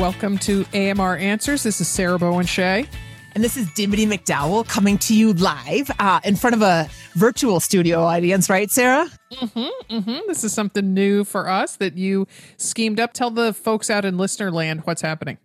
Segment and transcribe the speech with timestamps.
[0.00, 1.62] Welcome to AMR Answers.
[1.62, 2.86] This is Sarah Bowen Shea.
[3.34, 7.60] And this is Dimity McDowell coming to you live uh, in front of a virtual
[7.60, 9.10] studio audience, right, Sarah?
[9.30, 10.18] Mm-hmm, mm-hmm.
[10.26, 13.12] This is something new for us that you schemed up.
[13.12, 15.36] Tell the folks out in listener land what's happening.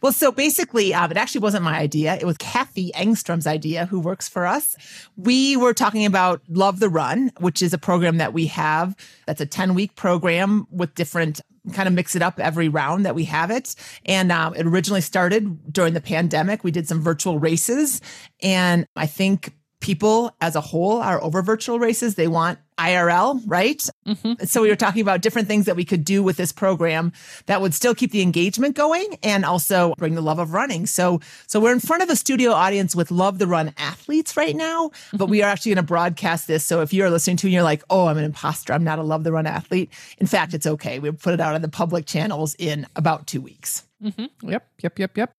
[0.00, 2.14] Well, so basically, um, it actually wasn't my idea.
[2.14, 4.76] It was Kathy Engstrom's idea, who works for us.
[5.16, 8.94] We were talking about Love the Run, which is a program that we have.
[9.26, 11.40] That's a 10 week program with different
[11.72, 13.74] kind of mix it up every round that we have it.
[14.04, 16.64] And um, it originally started during the pandemic.
[16.64, 18.00] We did some virtual races.
[18.42, 22.14] And I think people as a whole are over virtual races.
[22.14, 23.82] They want IRL, right?
[24.06, 24.44] Mm-hmm.
[24.44, 27.12] So we were talking about different things that we could do with this program
[27.46, 30.86] that would still keep the engagement going and also bring the love of running.
[30.86, 34.54] So, so we're in front of a studio audience with Love the Run athletes right
[34.54, 35.30] now, but mm-hmm.
[35.30, 36.64] we are actually going to broadcast this.
[36.64, 39.02] So if you're listening to and you're like, oh, I'm an imposter, I'm not a
[39.02, 39.90] Love the Run athlete.
[40.18, 40.98] In fact, it's okay.
[40.98, 43.84] We'll put it out on the public channels in about two weeks.
[44.02, 44.50] Mm-hmm.
[44.50, 45.35] Yep, yep, yep, yep.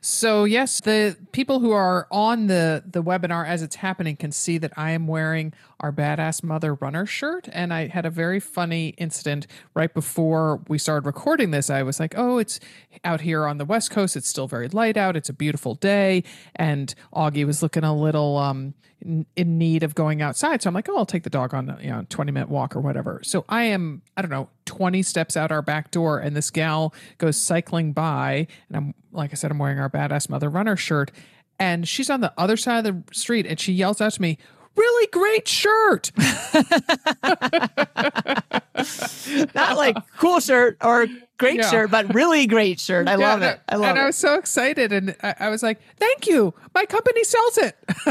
[0.00, 4.58] So yes, the people who are on the the webinar as it's happening can see
[4.58, 8.88] that I am wearing our badass mother runner shirt and I had a very funny
[8.98, 11.70] incident right before we started recording this.
[11.70, 12.58] I was like, "Oh, it's
[13.04, 14.16] out here on the West Coast.
[14.16, 15.16] It's still very light out.
[15.16, 16.24] It's a beautiful day."
[16.56, 20.60] And Augie was looking a little um in need of going outside.
[20.60, 22.74] So I'm like, oh, I'll take the dog on a you know 20 minute walk
[22.74, 23.20] or whatever.
[23.22, 26.92] So I am, I don't know, 20 steps out our back door, and this gal
[27.18, 31.12] goes cycling by, and I'm like I said, I'm wearing our badass mother runner shirt,
[31.58, 34.38] and she's on the other side of the street, and she yells out to me,
[34.78, 36.12] really great shirt.
[39.54, 41.06] Not like cool shirt or
[41.38, 41.70] great yeah.
[41.70, 43.08] shirt, but really great shirt.
[43.08, 43.60] I yeah, love it.
[43.68, 43.88] I love it.
[43.90, 44.02] and it.
[44.02, 44.92] I was so excited.
[44.92, 46.52] And I, I, was like, thank you.
[46.74, 47.76] My company sells it.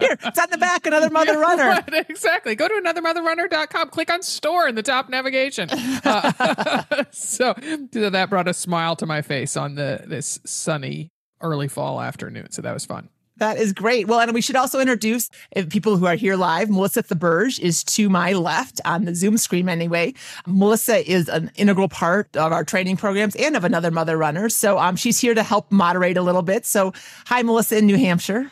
[0.00, 1.68] Here, it's on the back, another mother yeah, runner.
[1.68, 2.54] Right, exactly.
[2.54, 5.68] Go to anothermotherrunner.com, click on store in the top navigation.
[5.70, 7.54] Uh, so,
[7.92, 11.10] so that brought a smile to my face on the this sunny
[11.40, 12.50] early fall afternoon.
[12.50, 13.08] So that was fun.
[13.38, 14.08] That is great.
[14.08, 15.30] Well, and we should also introduce
[15.68, 16.70] people who are here live.
[16.70, 20.14] Melissa Theberge is to my left on the Zoom screen anyway.
[20.46, 24.48] Melissa is an integral part of our training programs and of Another Mother Runner.
[24.48, 26.64] So um, she's here to help moderate a little bit.
[26.64, 26.92] So
[27.26, 28.50] hi, Melissa in New Hampshire.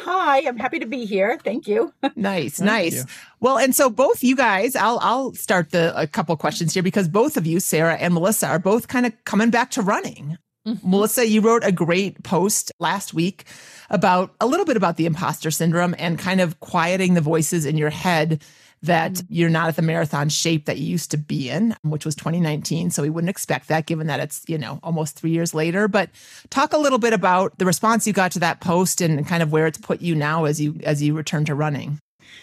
[0.00, 1.38] Hi, I'm happy to be here.
[1.42, 1.92] Thank you.
[2.16, 2.94] nice, Thank nice.
[2.94, 3.04] You.
[3.40, 7.08] Well, and so both you guys, I'll I'll start the a couple questions here because
[7.08, 10.36] both of you, Sarah and Melissa, are both kind of coming back to running.
[10.66, 10.90] Mm-hmm.
[10.90, 13.44] Melissa, you wrote a great post last week
[13.88, 17.78] about a little bit about the imposter syndrome and kind of quieting the voices in
[17.78, 18.42] your head
[18.82, 19.26] that mm-hmm.
[19.34, 22.90] you're not at the marathon shape that you used to be in, which was 2019.
[22.90, 25.88] So we wouldn't expect that given that it's, you know, almost three years later.
[25.88, 26.10] But
[26.50, 29.52] talk a little bit about the response you got to that post and kind of
[29.52, 31.98] where it's put you now as you as you return to running.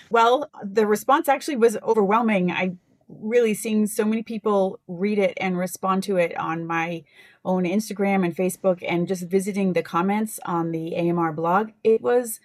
[0.09, 2.51] Well, the response actually was overwhelming.
[2.51, 2.75] I
[3.07, 7.03] really seeing so many people read it and respond to it on my
[7.45, 12.39] own Instagram and Facebook and just visiting the comments on the AMR blog, it was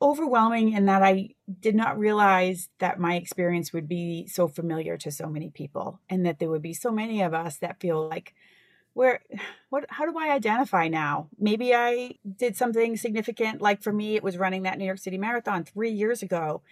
[0.00, 5.12] overwhelming in that I did not realize that my experience would be so familiar to
[5.12, 8.34] so many people and that there would be so many of us that feel like
[8.94, 9.20] where
[9.70, 11.28] what how do I identify now?
[11.38, 15.18] Maybe I did something significant like for me it was running that New York City
[15.18, 16.62] marathon 3 years ago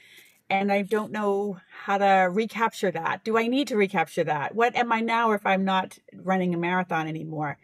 [0.51, 3.23] and I don't know how to recapture that.
[3.25, 4.55] Do I need to recapture that?
[4.55, 7.57] What am I now if I'm not running a marathon anymore?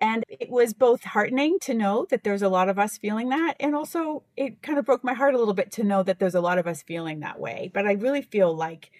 [0.00, 3.54] And it was both heartening to know that there's a lot of us feeling that.
[3.58, 6.36] And also, it kind of broke my heart a little bit to know that there's
[6.36, 7.70] a lot of us feeling that way.
[7.74, 8.92] But I really feel like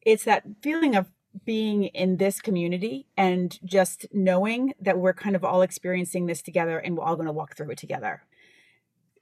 [0.00, 1.10] it's that feeling of
[1.44, 6.78] being in this community and just knowing that we're kind of all experiencing this together
[6.78, 8.22] and we're all going to walk through it together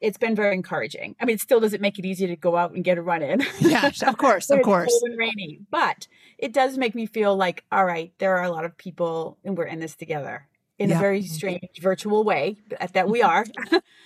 [0.01, 1.17] it's been very encouraging.
[1.21, 3.23] I mean, it still doesn't make it easy to go out and get a run
[3.23, 3.45] in.
[3.61, 4.89] Yeah, of course, of course.
[4.91, 6.07] Cold and rainy, but
[6.39, 9.57] it does make me feel like, all right, there are a lot of people, and
[9.57, 10.47] we're in this together
[10.79, 10.97] in yeah.
[10.97, 12.57] a very strange virtual way
[12.93, 13.45] that we are.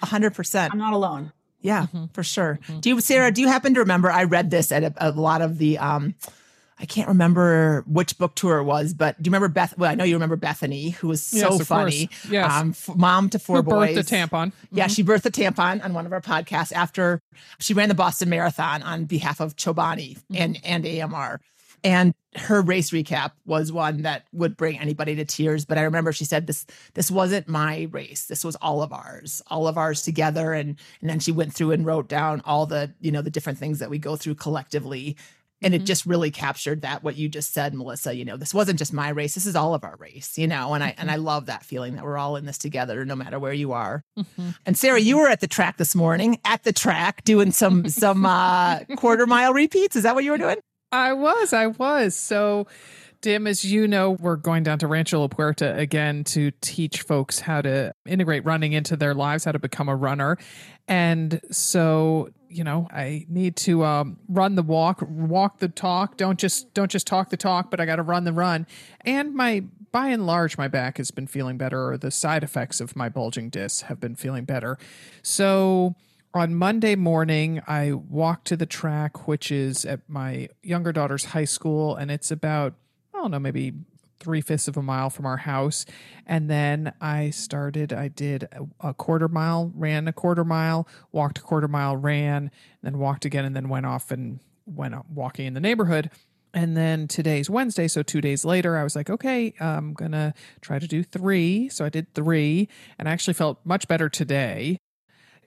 [0.03, 0.73] A hundred percent.
[0.73, 1.33] I'm not alone.
[1.61, 2.07] Yeah, mm-hmm.
[2.13, 2.59] for sure.
[2.63, 2.81] Mm-hmm.
[2.81, 3.31] Do you, Sarah?
[3.31, 4.11] Do you happen to remember?
[4.11, 6.15] I read this at a, a lot of the um,
[6.83, 9.79] I can't remember which book tour it was, but do you remember Beth?
[9.79, 12.09] Well, I know you remember Bethany, who was so yes, funny.
[12.09, 12.25] Course.
[12.29, 12.53] Yes.
[12.53, 13.97] Um, f- mom to four who boys.
[13.97, 14.47] Birthed a tampon.
[14.49, 14.79] Mm-hmm.
[14.79, 17.21] Yeah, she birthed a tampon on one of our podcasts after
[17.61, 20.37] she ran the Boston Marathon on behalf of Chobani mm-hmm.
[20.37, 21.41] and, and AMR.
[21.85, 25.65] And her race recap was one that would bring anybody to tears.
[25.65, 28.27] But I remember she said this this wasn't my race.
[28.27, 30.53] This was all of ours, all of ours together.
[30.53, 33.59] And and then she went through and wrote down all the, you know, the different
[33.59, 35.17] things that we go through collectively
[35.63, 35.83] and mm-hmm.
[35.83, 38.93] it just really captured that what you just said melissa you know this wasn't just
[38.93, 41.25] my race this is all of our race you know and i and i mm-hmm.
[41.25, 44.51] love that feeling that we're all in this together no matter where you are mm-hmm.
[44.67, 48.25] and sarah you were at the track this morning at the track doing some some
[48.27, 50.57] uh quarter mile repeats is that what you were doing
[50.91, 52.67] i was i was so
[53.23, 57.39] Dim, as you know, we're going down to Rancho La Puerta again to teach folks
[57.39, 60.37] how to integrate running into their lives, how to become a runner.
[60.89, 66.17] And so, you know, I need to um, run the walk, walk the talk.
[66.17, 68.67] Don't just don't just talk the talk, but I got to run the run.
[69.03, 72.81] And my by and large, my back has been feeling better, or the side effects
[72.81, 74.79] of my bulging discs have been feeling better.
[75.23, 75.95] So
[76.35, 81.45] on Monday morning, I walked to the track, which is at my younger daughter's high
[81.45, 82.75] school, and it's about,
[83.15, 83.75] I don't know, maybe
[84.23, 85.85] three fifths of a mile from our house.
[86.27, 88.49] And then I started, I did
[88.81, 92.51] a, quarter mile, ran a quarter mile, walked a quarter mile, ran,
[92.83, 96.11] then walked again, and then went off and went walking in the neighborhood.
[96.55, 100.79] And then today's Wednesday, so two days later, I was like, okay, I'm gonna try
[100.79, 101.69] to do three.
[101.71, 104.79] So I did three, and I actually felt much better today.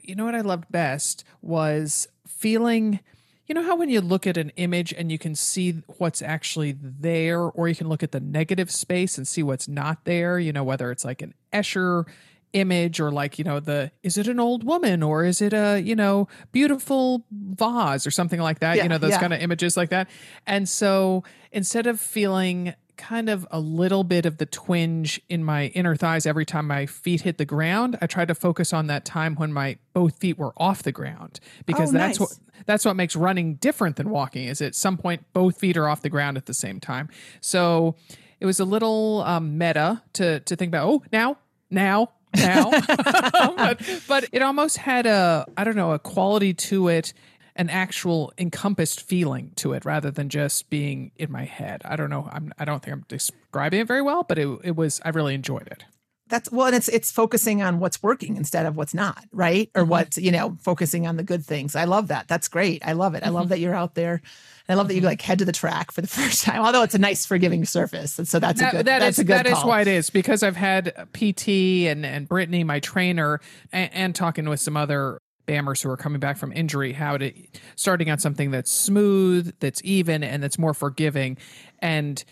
[0.02, 3.00] You know what I loved best was feeling
[3.48, 6.76] you know how when you look at an image and you can see what's actually
[6.80, 10.52] there, or you can look at the negative space and see what's not there, you
[10.52, 12.06] know, whether it's like an Escher
[12.54, 15.80] image or like, you know, the is it an old woman or is it a,
[15.80, 19.20] you know, beautiful vase or something like that, yeah, you know, those yeah.
[19.20, 20.10] kind of images like that.
[20.48, 25.68] And so instead of feeling kind of a little bit of the twinge in my
[25.68, 27.98] inner thighs every time my feet hit the ground.
[28.02, 31.40] I tried to focus on that time when my both feet were off the ground
[31.66, 32.30] because Oh, that's nice.
[32.30, 35.88] what that's what makes running different than walking is at some point both feet are
[35.88, 37.10] off the ground at the same time.
[37.42, 37.96] So
[38.40, 40.88] it was a little um, meta to to think about.
[40.88, 41.38] Oh, now,
[41.70, 47.14] now, now, but, but it almost had a I don't know a quality to it,
[47.56, 51.82] an actual encompassed feeling to it, rather than just being in my head.
[51.86, 52.28] I don't know.
[52.32, 55.34] I'm I don't think I'm describing it very well, but it it was I really
[55.36, 55.86] enjoyed it.
[56.28, 59.70] That's well, and it's it's focusing on what's working instead of what's not, right?
[59.76, 59.92] Or Mm-hmm.
[59.92, 61.76] what you know, focusing on the good things.
[61.76, 62.28] I love that.
[62.28, 62.82] That's great.
[62.86, 63.22] I love it.
[63.22, 63.36] I Mm-hmm.
[63.36, 64.22] love that you're out there.
[64.68, 66.64] And I love that you like head to the track for the first time.
[66.64, 68.86] Although it's a nice, forgiving surface, and so that's a good.
[68.88, 71.48] that that's is- a good that is why it is because I've had PT
[71.88, 73.40] and and Brittany, my trainer,
[73.72, 77.32] and, and talking with some other bammers who are coming back from injury, how to
[77.76, 81.38] starting on something that's smooth, that's even, and that's more forgiving.
[81.80, 82.24] And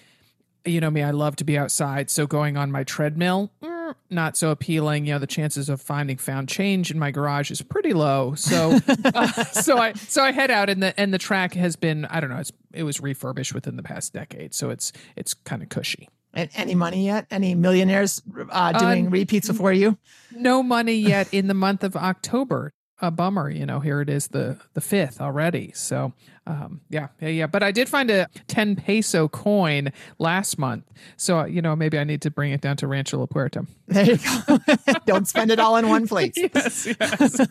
[0.65, 3.51] you know me, I love to be outside, so going on my treadmill.
[3.61, 5.05] mm, Not so appealing.
[5.05, 8.33] You know, the chances of finding found change in my garage is pretty low.
[8.35, 8.79] So,
[9.13, 12.21] uh, so I so I head out, and the and the track has been I
[12.21, 12.37] don't know.
[12.37, 16.07] It's it was refurbished within the past decade, so it's it's kind of cushy.
[16.33, 17.27] And any money yet?
[17.29, 19.97] Any millionaires uh, doing Um, repeats before you?
[20.31, 22.71] no money yet in the month of October.
[23.03, 23.81] A bummer, you know.
[23.81, 25.73] Here it is the the fifth already.
[25.75, 26.13] So,
[26.47, 27.47] um, yeah, yeah, yeah.
[27.47, 30.85] But I did find a ten peso coin last month.
[31.17, 33.65] So, you know, maybe I need to bring it down to Rancho La Puerta.
[33.89, 34.17] There you
[34.47, 34.57] go.
[35.05, 36.31] Don't spend it all in one place.
[36.37, 37.41] Yes, yes.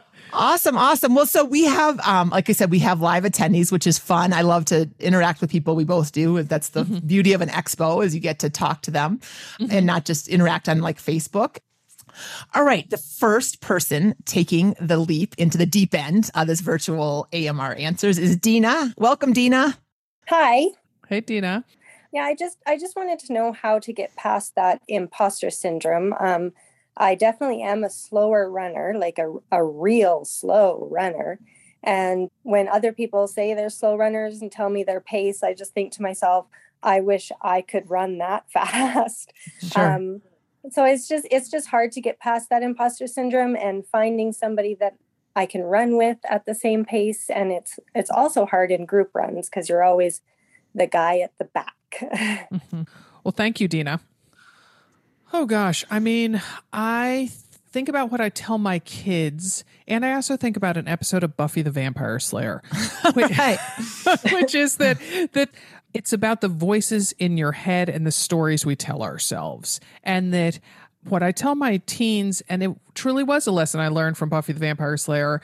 [0.32, 1.14] Awesome, awesome.
[1.14, 4.32] Well, so we have, um, like I said, we have live attendees, which is fun.
[4.32, 5.76] I love to interact with people.
[5.76, 6.42] We both do.
[6.42, 9.20] That's the beauty of an expo is you get to talk to them
[9.70, 11.58] and not just interact on like Facebook.
[12.54, 17.28] All right, the first person taking the leap into the deep end of this virtual
[17.32, 18.94] AMR answers is Dena.
[18.96, 19.78] Welcome, Dena.
[20.28, 20.66] Hi.
[21.08, 21.64] hey, Dena.
[22.12, 26.14] Yeah, I just I just wanted to know how to get past that imposter syndrome.
[26.18, 26.52] Um,
[26.96, 31.40] I definitely am a slower runner, like a a real slow runner.
[31.82, 35.74] And when other people say they're slow runners and tell me their pace, I just
[35.74, 36.46] think to myself,
[36.82, 39.32] I wish I could run that fast.
[39.76, 40.22] Um,
[40.70, 44.74] so it's just it's just hard to get past that imposter syndrome and finding somebody
[44.80, 44.94] that
[45.36, 47.28] I can run with at the same pace.
[47.28, 50.22] And it's it's also hard in group runs because you're always
[50.74, 51.74] the guy at the back.
[52.50, 52.88] Mhm.
[53.22, 54.00] Well, thank you, Dena.
[55.32, 56.42] Oh gosh, I mean,
[56.72, 57.30] I
[57.74, 61.36] think about what I tell my kids, and I also think about an episode of
[61.36, 62.62] Buffy the Vampire Slayer,
[63.14, 63.32] which,
[64.32, 64.98] which is that
[65.32, 65.50] that
[65.92, 70.60] it's about the voices in your head and the stories we tell ourselves, and that
[71.08, 74.52] what I tell my teens, and it truly was a lesson I learned from Buffy
[74.52, 75.42] the Vampire Slayer,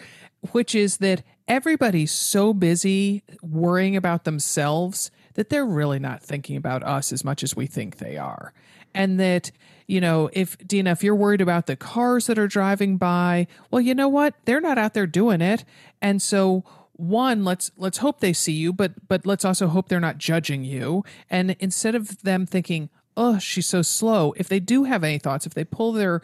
[0.52, 6.84] which is that everybody's so busy worrying about themselves that they're really not thinking about
[6.84, 8.52] us as much as we think they are.
[8.94, 9.50] And that,
[9.86, 13.80] you know, if Dena, if you're worried about the cars that are driving by, well,
[13.80, 14.34] you know what?
[14.44, 15.64] They're not out there doing it.
[16.02, 16.64] And so
[17.00, 20.64] one let's let's hope they see you but but let's also hope they're not judging
[20.64, 25.18] you and instead of them thinking oh she's so slow if they do have any
[25.18, 26.20] thoughts if they pull their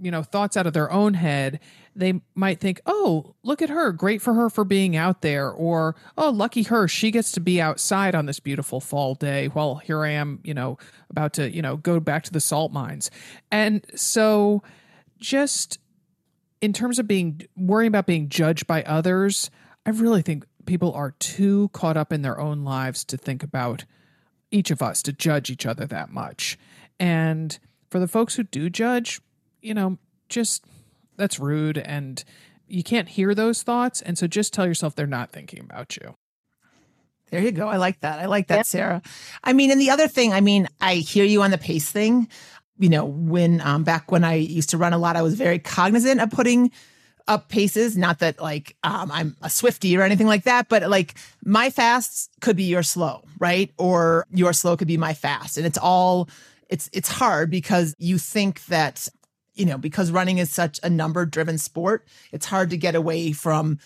[0.00, 1.60] you know thoughts out of their own head
[1.94, 5.94] they might think oh look at her great for her for being out there or
[6.18, 10.04] oh lucky her she gets to be outside on this beautiful fall day while here
[10.04, 10.76] i am you know
[11.10, 13.10] about to you know go back to the salt mines
[13.50, 14.62] and so
[15.18, 15.78] just
[16.60, 19.50] in terms of being worrying about being judged by others
[19.86, 23.84] i really think people are too caught up in their own lives to think about
[24.50, 26.58] each of us, to judge each other that much.
[26.98, 27.58] And
[27.90, 29.20] for the folks who do judge,
[29.64, 30.64] you know, just
[31.16, 32.22] that's rude and
[32.66, 34.02] you can't hear those thoughts.
[34.02, 36.14] And so just tell yourself they're not thinking about you.
[37.30, 37.68] There you go.
[37.68, 38.20] I like that.
[38.20, 38.62] I like that, yeah.
[38.62, 39.02] Sarah.
[39.42, 42.28] I mean, and the other thing, I mean, I hear you on the pace thing.
[42.78, 45.58] You know, when um, back when I used to run a lot, I was very
[45.58, 46.70] cognizant of putting
[47.26, 47.96] up paces.
[47.96, 52.30] Not that like um, I'm a Swifty or anything like that, but like my fast
[52.40, 53.72] could be your slow, right?
[53.78, 56.28] Or your slow could be my fast, and it's all
[56.68, 59.08] it's it's hard because you think that
[59.54, 63.32] you know because running is such a number driven sport, it's hard to get away
[63.32, 63.78] from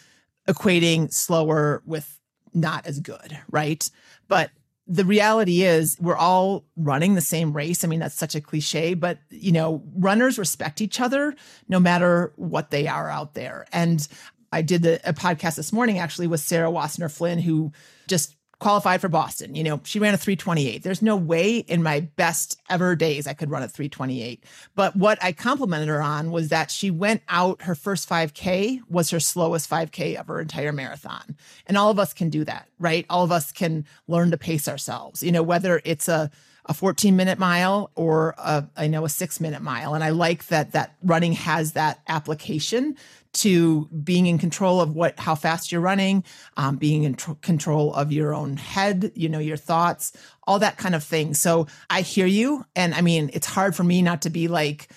[0.49, 2.19] equating slower with
[2.55, 3.89] not as good, right?
[4.27, 4.51] But
[4.87, 7.85] the reality is we're all running the same race.
[7.85, 11.35] I mean, that's such a cliche, but you know, runners respect each other
[11.69, 13.67] no matter what they are out there.
[13.71, 14.07] And
[14.51, 17.71] I did a podcast this morning actually with Sarah Wassenaar Flynn, who
[18.07, 19.55] just qualified for Boston.
[19.55, 20.83] You know, she ran a 328.
[20.83, 24.43] There's no way in my best ever days I could run a 328.
[24.75, 29.11] But what I complimented her on was that she went out her first 5K was
[29.11, 31.37] her slowest 5K of her entire marathon.
[31.67, 33.07] And all of us can do that, right?
[33.09, 35.23] All of us can learn to pace ourselves.
[35.23, 36.31] You know, whether it's a
[36.69, 39.95] a 14 minute mile or a, I know a six minute mile.
[39.95, 42.95] And I like that that running has that application
[43.43, 46.25] to being in control of what how fast you're running
[46.57, 50.13] um, being in tr- control of your own head you know your thoughts
[50.45, 53.85] all that kind of thing so i hear you and i mean it's hard for
[53.85, 54.89] me not to be like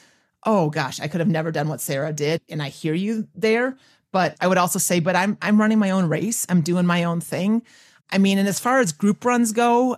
[0.45, 3.77] oh gosh i could have never done what sarah did and i hear you there
[4.11, 7.03] but i would also say but i'm i'm running my own race i'm doing my
[7.03, 7.61] own thing
[8.11, 9.97] i mean and as far as group runs go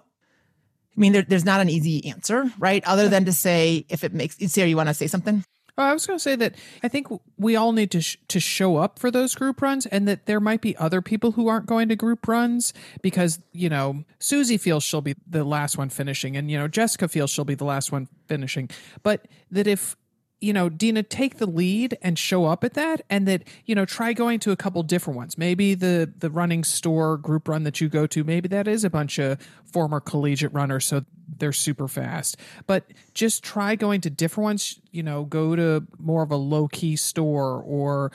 [0.96, 2.84] I mean, there, there's not an easy answer, right?
[2.86, 5.44] Other than to say, if it makes, Sarah, you want to say something?
[5.76, 6.54] Oh, I was going to say that
[6.84, 10.08] I think we all need to sh- to show up for those group runs, and
[10.08, 14.04] that there might be other people who aren't going to group runs because you know
[14.20, 17.56] Susie feels she'll be the last one finishing, and you know Jessica feels she'll be
[17.56, 18.70] the last one finishing.
[19.02, 19.96] But that if
[20.44, 23.86] you know, Dena, take the lead and show up at that, and that you know,
[23.86, 25.38] try going to a couple different ones.
[25.38, 28.90] Maybe the the running store group run that you go to, maybe that is a
[28.90, 31.06] bunch of former collegiate runners, so
[31.38, 32.36] they're super fast.
[32.68, 34.82] But just try going to different ones.
[34.92, 38.12] You know, go to more of a low key store, or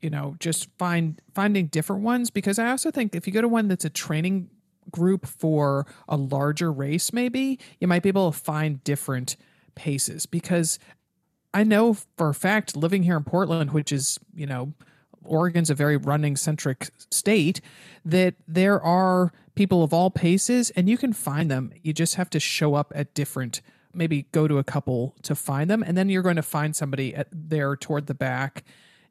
[0.00, 3.48] you know, just find finding different ones because I also think if you go to
[3.48, 4.48] one that's a training
[4.92, 9.36] group for a larger race, maybe you might be able to find different
[9.74, 10.78] paces because
[11.54, 14.74] I know for a fact living here in Portland, which is, you know,
[15.24, 17.60] Oregon's a very running centric state,
[18.04, 21.72] that there are people of all paces and you can find them.
[21.82, 23.62] You just have to show up at different,
[23.94, 25.82] maybe go to a couple to find them.
[25.82, 28.64] And then you're going to find somebody at there toward the back.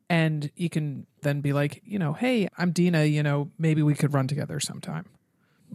[0.09, 3.95] And you can then be like, you know, hey, I'm Dena, you know, maybe we
[3.95, 5.05] could run together sometime.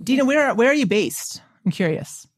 [0.01, 1.43] Dena, where where are you based?
[1.65, 2.29] I'm curious.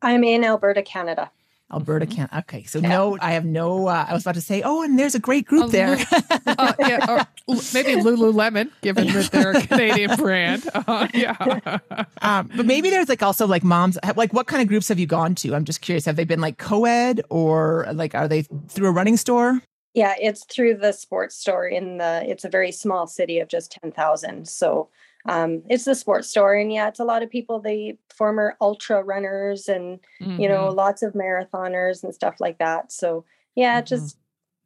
[0.00, 1.30] I'm in Alberta, Canada.
[1.72, 2.14] Alberta mm-hmm.
[2.14, 2.32] can't.
[2.32, 2.88] Okay, so yeah.
[2.88, 3.86] no, I have no.
[3.86, 5.98] Uh, I was about to say, oh, and there's a great group a there.
[6.46, 7.26] uh, yeah, or
[7.72, 10.68] maybe Lululemon, given that they're a Canadian brand.
[10.90, 11.78] Uh, yeah,
[12.22, 13.98] um, but maybe there's like also like moms.
[14.16, 15.54] Like, what kind of groups have you gone to?
[15.54, 16.04] I'm just curious.
[16.06, 19.60] Have they been like co-ed or like are they through a running store?
[19.94, 22.24] Yeah, it's through the sports store in the.
[22.26, 24.48] It's a very small city of just ten thousand.
[24.48, 24.88] So
[25.28, 29.02] um, it's the sports store and yeah it's a lot of people the former ultra
[29.02, 30.40] runners and mm-hmm.
[30.40, 30.76] you know mm-hmm.
[30.76, 33.24] lots of marathoners and stuff like that so
[33.54, 33.86] yeah mm-hmm.
[33.86, 34.16] just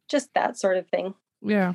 [0.08, 1.74] just that sort of thing yeah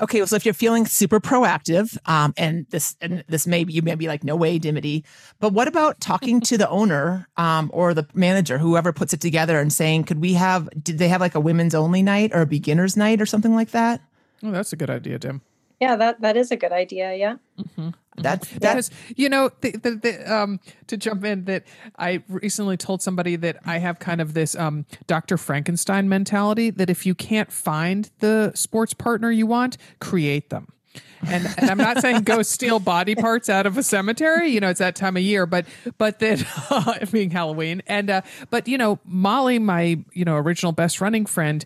[0.00, 3.72] okay well, so if you're feeling super proactive um, and this and this may be
[3.72, 5.04] you may be like no way dimity
[5.38, 9.60] but what about talking to the owner um, or the manager whoever puts it together
[9.60, 12.46] and saying could we have did they have like a women's only night or a
[12.46, 14.00] beginners night or something like that
[14.42, 15.42] oh that's a good idea dim
[15.80, 17.90] yeah that that is a good idea yeah mm-hmm.
[18.22, 21.64] That's that's because, you know the, the, the, um to jump in that
[21.98, 25.36] I recently told somebody that I have kind of this um Dr.
[25.36, 30.72] Frankenstein mentality that if you can't find the sports partner you want, create them.
[31.28, 34.48] and, and I'm not saying go steal body parts out of a cemetery.
[34.48, 35.66] You know, it's that time of year, but
[35.98, 40.72] but that uh, being Halloween, and uh, but you know, Molly, my you know original
[40.72, 41.64] best running friend,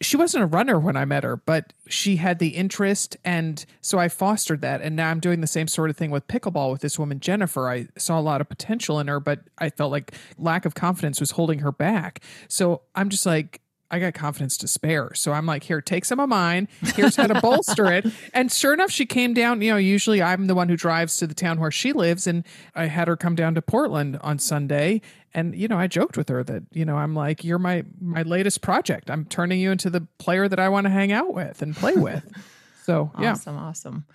[0.00, 3.16] she wasn't a runner when I met her, but she had the interest.
[3.24, 4.80] And so I fostered that.
[4.80, 7.68] And now I'm doing the same sort of thing with pickleball with this woman, Jennifer.
[7.68, 11.18] I saw a lot of potential in her, but I felt like lack of confidence
[11.18, 12.22] was holding her back.
[12.48, 15.14] So I'm just like, I got confidence to spare.
[15.14, 16.68] So I'm like, here, take some of mine.
[16.94, 18.06] Here's how to bolster it.
[18.34, 19.62] And sure enough, she came down.
[19.62, 22.26] You know, usually I'm the one who drives to the town where she lives.
[22.26, 25.00] And I had her come down to Portland on Sunday.
[25.32, 28.22] And, you know, I joked with her that, you know, I'm like, you're my my
[28.22, 29.10] latest project.
[29.10, 31.94] I'm turning you into the player that I want to hang out with and play
[31.94, 32.24] with.
[32.88, 33.32] So yeah.
[33.32, 34.06] Awesome, awesome.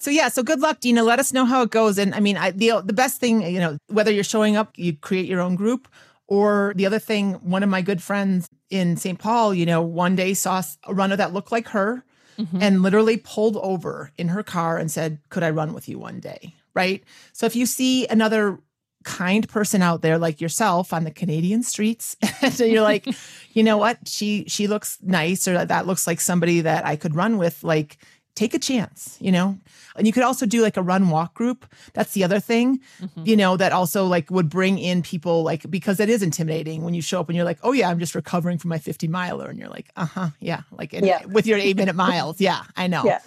[0.00, 1.04] So yeah, so good luck, Dena.
[1.04, 1.96] Let us know how it goes.
[1.96, 4.94] And I mean, I, the the best thing, you know, whether you're showing up, you
[4.94, 5.86] create your own group,
[6.28, 9.18] or the other thing, one of my good friends in St.
[9.18, 12.04] Paul, you know, one day saw a runner that looked like her,
[12.38, 12.58] mm-hmm.
[12.60, 16.20] and literally pulled over in her car and said, "Could I run with you one
[16.20, 17.04] day?" Right.
[17.32, 18.58] So if you see another
[19.06, 22.16] kind person out there like yourself on the Canadian streets.
[22.42, 23.06] and you're like,
[23.52, 24.06] you know what?
[24.06, 27.62] She she looks nice or that looks like somebody that I could run with.
[27.64, 27.98] Like,
[28.36, 29.58] take a chance, you know?
[29.96, 31.66] And you could also do like a run walk group.
[31.94, 33.24] That's the other thing, mm-hmm.
[33.24, 36.94] you know, that also like would bring in people like because it is intimidating when
[36.94, 39.48] you show up and you're like, oh yeah, I'm just recovering from my 50 miler.
[39.48, 40.62] And you're like, uh-huh, yeah.
[40.70, 41.24] Like yeah.
[41.24, 42.40] with your eight minute miles.
[42.40, 43.04] Yeah, I know.
[43.04, 43.20] Yeah.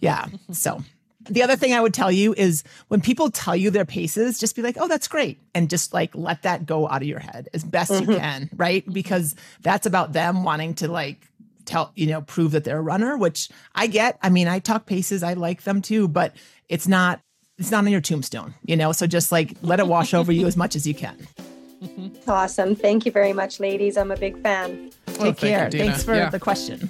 [0.00, 0.26] Yeah.
[0.52, 0.82] So
[1.28, 4.56] the other thing I would tell you is when people tell you their paces, just
[4.56, 5.38] be like, oh, that's great.
[5.54, 8.10] And just like let that go out of your head as best mm-hmm.
[8.10, 8.84] you can, right?
[8.92, 11.28] Because that's about them wanting to like
[11.64, 14.18] tell, you know, prove that they're a runner, which I get.
[14.22, 16.34] I mean, I talk paces, I like them too, but
[16.68, 17.20] it's not
[17.58, 18.92] it's not on your tombstone, you know?
[18.92, 21.26] So just like let it wash over you as much as you can.
[22.28, 22.76] Awesome.
[22.76, 23.96] Thank you very much, ladies.
[23.96, 24.92] I'm a big fan.
[25.06, 25.68] Take care.
[25.72, 26.30] You, Thanks for yeah.
[26.30, 26.88] the question.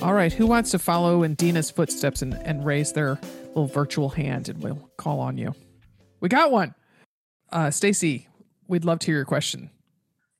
[0.00, 3.18] All right, who wants to follow in Dena's footsteps and, and raise their
[3.50, 5.54] little virtual hand and we'll call on you?
[6.20, 6.74] We got one.
[7.50, 8.28] Uh, Stacey,
[8.68, 9.70] we'd love to hear your question.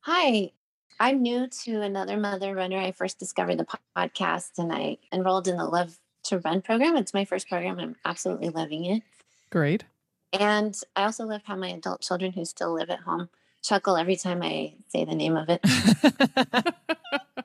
[0.01, 0.53] Hi,
[0.99, 2.79] I'm new to another mother runner.
[2.79, 6.97] I first discovered the podcast and I enrolled in the Love to Run program.
[6.97, 7.79] It's my first program.
[7.79, 9.03] I'm absolutely loving it.
[9.51, 9.85] Great.
[10.33, 13.29] And I also love how my adult children who still live at home
[13.63, 15.65] chuckle every time I say the name of it.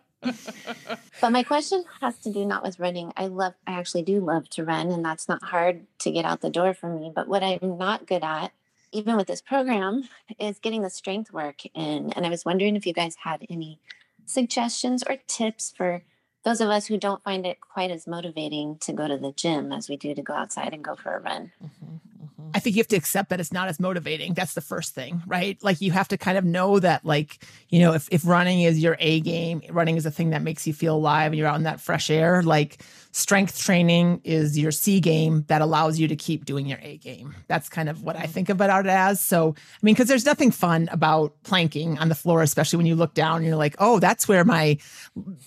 [1.22, 3.14] but my question has to do not with running.
[3.16, 6.42] I love, I actually do love to run, and that's not hard to get out
[6.42, 7.12] the door for me.
[7.14, 8.52] But what I'm not good at,
[8.92, 10.08] even with this program,
[10.40, 12.12] is getting the strength work in.
[12.14, 13.80] And I was wondering if you guys had any
[14.26, 16.04] suggestions or tips for
[16.44, 19.72] those of us who don't find it quite as motivating to go to the gym
[19.72, 21.52] as we do to go outside and go for a run.
[21.64, 22.35] Mm-hmm.
[22.54, 24.34] I think you have to accept that it's not as motivating.
[24.34, 25.62] That's the first thing, right?
[25.64, 28.80] Like you have to kind of know that, like, you know, if, if running is
[28.80, 31.58] your A game, running is a thing that makes you feel alive and you're out
[31.58, 32.82] in that fresh air, like
[33.16, 37.34] strength training is your C game that allows you to keep doing your A game.
[37.48, 39.22] That's kind of what I think about it as.
[39.22, 42.96] So, I mean, because there's nothing fun about planking on the floor, especially when you
[42.96, 44.78] look down and you're like, oh, that's where my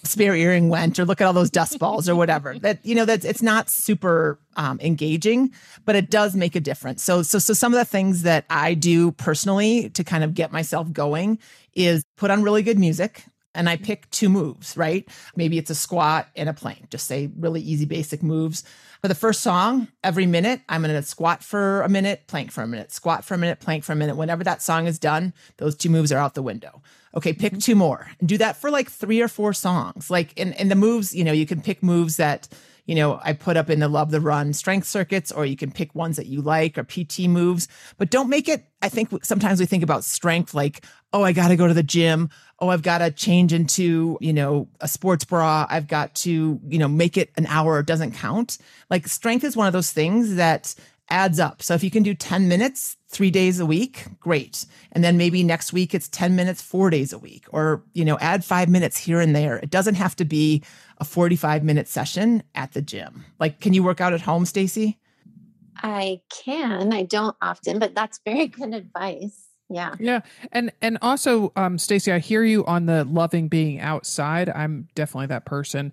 [0.02, 2.56] spare earring went, or look at all those dust balls or whatever.
[2.68, 5.52] That, you know, that's it's not super um, engaging,
[5.84, 6.87] but it does make a difference.
[6.96, 10.52] So, so, so some of the things that I do personally to kind of get
[10.52, 11.38] myself going
[11.74, 13.24] is put on really good music
[13.54, 15.08] and I pick two moves, right?
[15.34, 18.62] Maybe it's a squat and a plank, just say really easy, basic moves.
[19.00, 22.62] For the first song, every minute, I'm going to squat for a minute, plank for
[22.62, 24.16] a minute, squat for a minute, plank for a minute.
[24.16, 26.82] Whenever that song is done, those two moves are out the window.
[27.16, 27.60] Okay, pick mm-hmm.
[27.60, 30.10] two more and do that for like three or four songs.
[30.10, 32.48] Like, in, in the moves, you know, you can pick moves that
[32.88, 35.70] you know, I put up in the Love the Run strength circuits, or you can
[35.70, 38.64] pick ones that you like or PT moves, but don't make it.
[38.80, 41.82] I think sometimes we think about strength like, oh, I got to go to the
[41.82, 42.30] gym.
[42.60, 45.66] Oh, I've got to change into, you know, a sports bra.
[45.68, 47.78] I've got to, you know, make it an hour.
[47.78, 48.56] It doesn't count.
[48.88, 50.74] Like strength is one of those things that
[51.10, 51.62] adds up.
[51.62, 54.66] So if you can do 10 minutes three days a week, great.
[54.92, 58.18] And then maybe next week it's 10 minutes, four days a week, or, you know,
[58.18, 59.56] add five minutes here and there.
[59.58, 60.62] It doesn't have to be
[60.98, 63.24] a 45 minute session at the gym.
[63.38, 64.98] Like, can you work out at home, Stacey?
[65.76, 66.92] I can.
[66.92, 69.44] I don't often, but that's very good advice.
[69.70, 69.94] Yeah.
[70.00, 70.20] Yeah.
[70.50, 74.48] And and also um Stacey, I hear you on the loving being outside.
[74.48, 75.92] I'm definitely that person.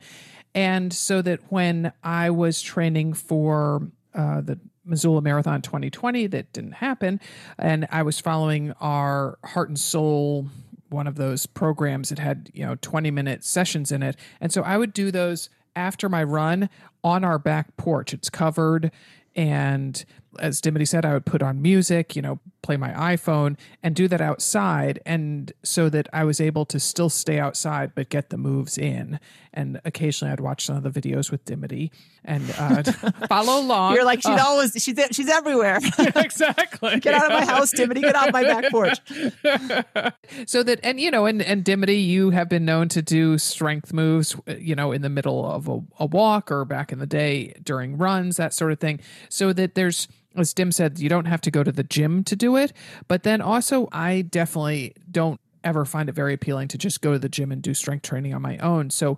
[0.54, 6.74] And so that when I was training for uh, the Missoula Marathon 2020 that didn't
[6.74, 7.20] happen.
[7.58, 10.48] And I was following our Heart and Soul,
[10.90, 14.16] one of those programs that had, you know, 20 minute sessions in it.
[14.40, 16.70] And so I would do those after my run
[17.06, 18.14] on our back porch.
[18.14, 18.92] It's covered.
[19.36, 20.04] And
[20.40, 24.08] as Dimity said, I would put on music, you know, play my iPhone and do
[24.08, 25.00] that outside.
[25.06, 29.20] And so that I was able to still stay outside, but get the moves in.
[29.54, 31.92] And occasionally I'd watch some of the videos with Dimity
[32.26, 32.84] and uh,
[33.30, 33.94] follow along.
[33.94, 35.80] You're like, she's uh, always, she's, she's everywhere.
[36.16, 37.00] exactly.
[37.00, 38.02] get out of my house, Dimity.
[38.02, 38.98] Get off my back porch.
[40.48, 43.94] so that, and, you know, and, and Dimity, you have been known to do strength
[43.94, 47.54] moves, you know, in the middle of a, a walk or back in the day
[47.64, 49.00] during runs, that sort of thing.
[49.30, 52.36] So that there's, as Dim said, you don't have to go to the gym to
[52.36, 52.74] do it.
[53.08, 57.20] But then also, I definitely don't ever find it very appealing to just go to
[57.20, 58.90] the gym and do strength training on my own.
[58.90, 59.18] So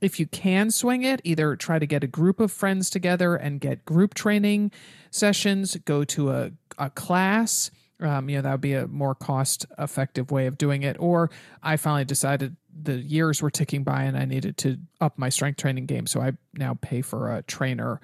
[0.00, 3.60] if you can swing it, either try to get a group of friends together and
[3.60, 4.70] get group training
[5.10, 9.66] sessions, go to a, a class Um, you know, that would be a more cost
[9.76, 10.96] effective way of doing it.
[11.00, 11.30] Or
[11.64, 15.58] I finally decided the years were ticking by and I needed to up my strength
[15.58, 16.06] training game.
[16.06, 18.00] So I now pay for a trainer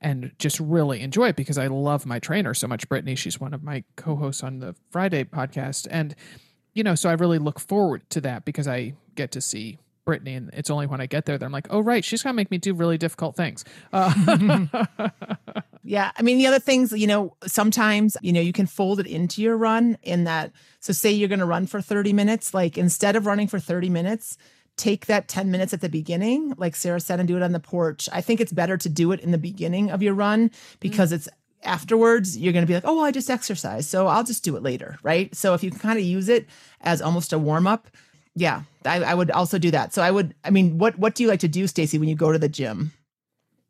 [0.00, 2.88] and just really enjoy it because I love my trainer so much.
[2.88, 5.86] Brittany, she's one of my co hosts on the Friday podcast.
[5.90, 6.14] And,
[6.74, 10.34] you know, so I really look forward to that because I get to see Brittany,
[10.34, 12.50] and it's only when I get there that I'm like, oh right, she's gonna make
[12.50, 13.62] me do really difficult things.
[13.92, 14.66] Uh-
[15.84, 19.06] yeah, I mean the other things, you know, sometimes you know you can fold it
[19.06, 20.52] into your run in that.
[20.80, 24.38] So say you're gonna run for 30 minutes, like instead of running for 30 minutes,
[24.76, 27.60] take that 10 minutes at the beginning, like Sarah said, and do it on the
[27.60, 28.08] porch.
[28.12, 31.16] I think it's better to do it in the beginning of your run because mm-hmm.
[31.16, 31.28] it's
[31.62, 34.56] afterwards you're going to be like oh well i just exercise so i'll just do
[34.56, 36.46] it later right so if you can kind of use it
[36.82, 37.88] as almost a warm up
[38.36, 39.92] yeah, I, I would also do that.
[39.94, 40.34] So I would.
[40.44, 42.48] I mean, what what do you like to do, Stacey, when you go to the
[42.48, 42.92] gym?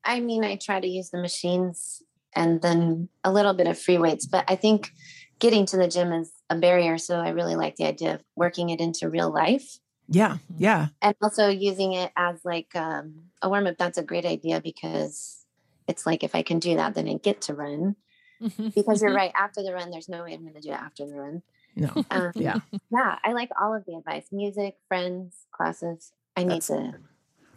[0.05, 2.03] I mean, I try to use the machines
[2.35, 4.91] and then a little bit of free weights, but I think
[5.39, 6.99] getting to the gym is a barrier.
[6.99, 9.79] So I really like the idea of working it into real life.
[10.09, 13.79] Yeah, yeah, and also using it as like um, a warm up.
[13.79, 15.45] That's a great idea because
[15.89, 17.97] it's like if I can do that, then I get to run.
[18.75, 19.33] because you're right.
[19.35, 21.43] After the run, there's no way I'm going to do it after the run.
[21.77, 21.91] No.
[22.11, 22.59] Um, yeah.
[22.91, 23.19] Yeah.
[23.23, 26.13] I like all of the advice music, friends, classes.
[26.37, 26.95] I need That's to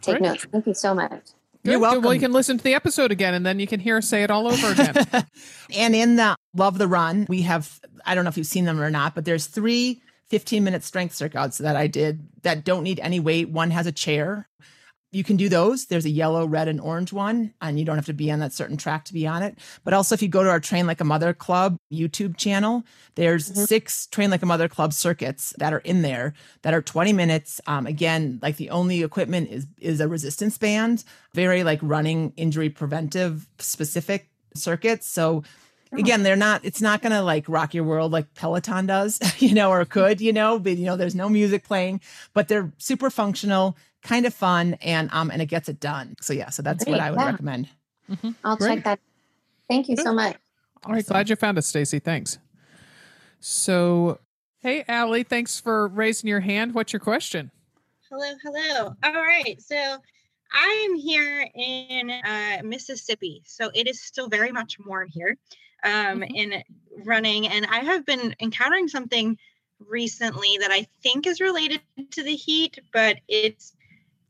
[0.02, 0.22] take great.
[0.22, 0.46] notes.
[0.50, 1.10] Thank you so much.
[1.10, 1.72] Good.
[1.72, 2.02] You're welcome.
[2.02, 4.22] Well, you can listen to the episode again and then you can hear us say
[4.22, 5.06] it all over again.
[5.74, 8.80] and in the Love the Run, we have, I don't know if you've seen them
[8.80, 13.00] or not, but there's three 15 minute strength circuits that I did that don't need
[13.00, 13.50] any weight.
[13.50, 14.48] One has a chair
[15.12, 15.86] you can do those.
[15.86, 18.52] There's a yellow, red, and orange one, and you don't have to be on that
[18.52, 19.58] certain track to be on it.
[19.82, 22.84] But also, if you go to our Train Like a Mother Club YouTube channel,
[23.16, 23.64] there's mm-hmm.
[23.64, 27.60] six Train Like a Mother Club circuits that are in there that are 20 minutes.
[27.66, 32.70] Um, again, like the only equipment is is a resistance band, very like running injury
[32.70, 35.08] preventive specific circuits.
[35.08, 35.42] So.
[35.92, 39.54] Again they're not it's not going to like rock your world like peloton does you
[39.54, 42.00] know or could you know but you know there's no music playing
[42.32, 46.16] but they're super functional kind of fun and um and it gets it done.
[46.20, 47.26] So yeah, so that's Great, what I would yeah.
[47.26, 47.68] recommend.
[48.10, 48.30] Mm-hmm.
[48.44, 48.76] I'll Great.
[48.76, 49.00] check that.
[49.68, 50.36] Thank you so much.
[50.84, 51.98] All right, glad you found us, Stacey.
[51.98, 52.38] Thanks.
[53.38, 54.18] So,
[54.58, 56.74] hey, Allie, thanks for raising your hand.
[56.74, 57.50] What's your question?
[58.10, 58.94] Hello, hello.
[59.04, 59.98] All right, so
[60.52, 65.36] I am here in uh, Mississippi, so it is still very much warm here
[65.84, 66.34] um, mm-hmm.
[66.34, 66.62] in
[67.04, 69.38] running, and I have been encountering something
[69.88, 71.80] recently that I think is related
[72.12, 73.74] to the heat, but it's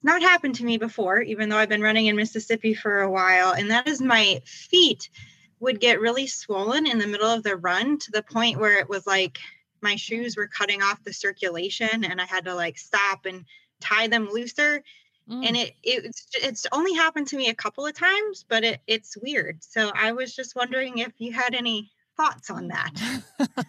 [0.02, 3.52] not happened to me before, even though I've been running in Mississippi for a while.
[3.52, 5.10] And that is my feet
[5.58, 8.88] would get really swollen in the middle of the run to the point where it
[8.88, 9.38] was like
[9.82, 13.44] my shoes were cutting off the circulation and I had to like stop and
[13.80, 14.82] tie them looser.
[15.30, 15.46] Mm.
[15.46, 18.80] And it, it it's it's only happened to me a couple of times, but it,
[18.86, 19.62] it's weird.
[19.62, 22.90] So I was just wondering if you had any thoughts on that.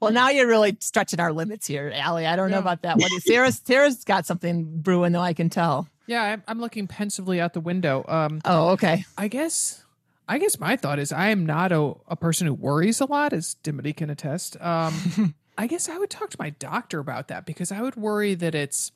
[0.00, 2.26] well, now you're really stretching our limits here, Allie.
[2.26, 2.56] I don't yeah.
[2.56, 2.98] know about that.
[2.98, 5.88] What is Sarah's Sarah's got something brewing though, I can tell.
[6.06, 8.04] Yeah, I'm looking pensively out the window.
[8.08, 9.04] Um, oh, okay.
[9.16, 9.84] I guess
[10.28, 13.32] I guess my thought is I am not a, a person who worries a lot,
[13.32, 14.60] as Dimity can attest.
[14.60, 18.34] Um, I guess I would talk to my doctor about that because I would worry
[18.34, 18.92] that it's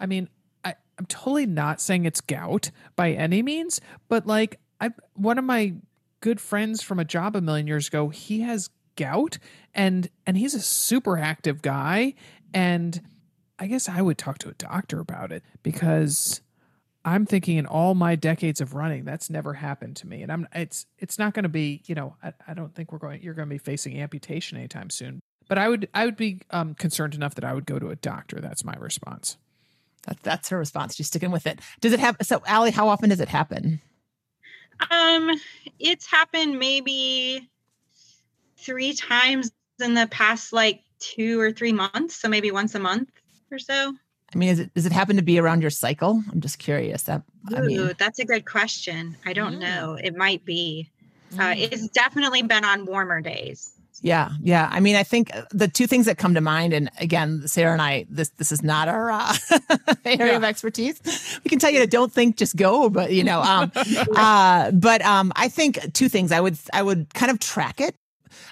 [0.00, 0.30] I mean, I,
[1.00, 5.72] I'm totally not saying it's gout by any means, but like I one of my
[6.20, 8.10] good friends from a job a million years ago.
[8.10, 9.38] He has gout
[9.74, 12.12] and and he's a super active guy
[12.52, 13.00] and
[13.58, 16.42] I guess I would talk to a doctor about it because
[17.02, 20.20] I'm thinking in all my decades of running, that's never happened to me.
[20.20, 22.98] And I'm it's it's not going to be, you know, I, I don't think we're
[22.98, 25.20] going you're going to be facing amputation anytime soon.
[25.48, 27.96] But I would I would be um, concerned enough that I would go to a
[27.96, 28.38] doctor.
[28.38, 29.38] That's my response.
[30.06, 30.96] That, that's her response.
[30.96, 31.60] She's sticking with it.
[31.80, 33.80] Does it have so Allie, how often does it happen?
[34.90, 35.30] Um,
[35.78, 37.48] it's happened maybe
[38.56, 39.50] three times
[39.82, 42.16] in the past like two or three months.
[42.16, 43.10] So maybe once a month
[43.50, 43.94] or so.
[44.32, 46.22] I mean, is it does it happen to be around your cycle?
[46.30, 47.02] I'm just curious.
[47.02, 49.16] That Ooh, I mean, that's a good question.
[49.26, 49.60] I don't mm.
[49.60, 49.98] know.
[50.02, 50.88] It might be.
[51.34, 51.70] Uh, mm.
[51.72, 53.72] it's definitely been on warmer days.
[54.02, 54.68] Yeah, yeah.
[54.70, 57.82] I mean, I think the two things that come to mind, and again, Sarah and
[57.82, 59.36] I, this this is not our uh,
[60.04, 60.36] area yeah.
[60.36, 61.00] of expertise.
[61.44, 62.88] We can tell you to don't think, just go.
[62.88, 63.70] But you know, um,
[64.16, 66.32] uh, but um, I think two things.
[66.32, 67.94] I would I would kind of track it.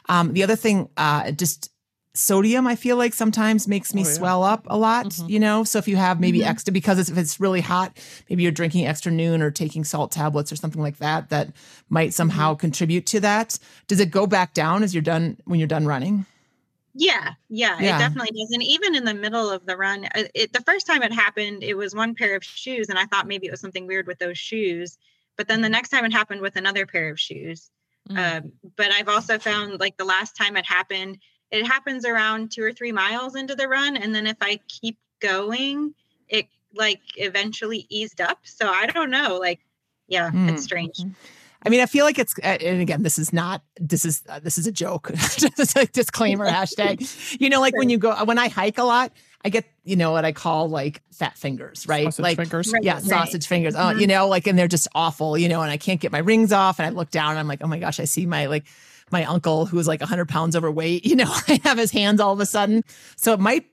[0.08, 1.70] Um, the other thing, uh, just
[2.18, 4.12] sodium i feel like sometimes makes me oh, yeah.
[4.12, 5.28] swell up a lot mm-hmm.
[5.28, 6.48] you know so if you have maybe mm-hmm.
[6.48, 7.96] extra because if it's really hot
[8.28, 11.48] maybe you're drinking extra Nuun or taking salt tablets or something like that that
[11.88, 12.60] might somehow mm-hmm.
[12.60, 16.26] contribute to that does it go back down as you're done when you're done running
[16.94, 18.50] yeah, yeah, yeah, it definitely does.
[18.52, 21.62] And even in the middle of the run, uh, it, the first time it happened,
[21.62, 24.18] it was one pair of shoes, and I thought maybe it was something weird with
[24.18, 24.98] those shoes.
[25.36, 27.70] But then the next time it happened with another pair of shoes.
[28.10, 28.38] Mm.
[28.38, 31.18] Um, but I've also found like the last time it happened,
[31.50, 33.96] it happens around two or three miles into the run.
[33.96, 35.94] And then if I keep going,
[36.28, 38.40] it like eventually eased up.
[38.44, 39.38] So I don't know.
[39.38, 39.60] Like,
[40.06, 40.50] yeah, Mm.
[40.52, 41.00] it's strange.
[41.64, 44.38] I mean, I feel like it's, uh, and again, this is not, this is, uh,
[44.38, 45.10] this is a joke.
[45.16, 47.40] Just a disclaimer hashtag.
[47.40, 49.12] You know, like when you go, when I hike a lot,
[49.44, 52.04] I get, you know, what I call like fat fingers, right?
[52.04, 52.72] Sausage like, fingers.
[52.72, 52.82] Right.
[52.84, 53.74] yeah, sausage fingers.
[53.74, 54.00] Oh, Mhm.
[54.00, 56.52] you know, like, and they're just awful, you know, and I can't get my rings
[56.52, 56.78] off.
[56.78, 58.64] And I look down and I'm like, oh my gosh, I see my, like,
[59.10, 62.32] my uncle who was like 100 pounds overweight, you know, I have his hands all
[62.32, 62.82] of a sudden.
[63.16, 63.66] So it might,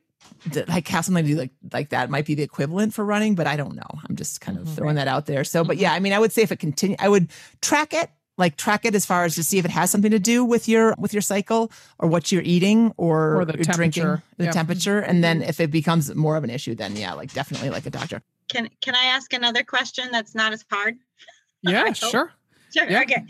[0.52, 3.36] th- like, have something to do like, like that might be the equivalent for running,
[3.36, 3.88] but I don't know.
[4.08, 4.76] I'm just kind of Mhm.
[4.76, 5.44] throwing that out there.
[5.44, 7.30] So, but yeah, I mean, I would say if it continue, I would
[7.62, 10.20] track it like track it as far as to see if it has something to
[10.20, 14.04] do with your with your cycle or what you're eating or, Or the you're drinking
[14.04, 14.24] temperature.
[14.36, 14.54] the Yep.
[14.54, 17.86] temperature and then if it becomes more of an issue then yeah like definitely like
[17.86, 20.96] a doctor Can can I ask another question that's not as hard?
[21.62, 22.34] Yeah, sure.
[22.76, 22.90] Sure.
[22.90, 23.04] Yeah.
[23.04, 23.24] Okay.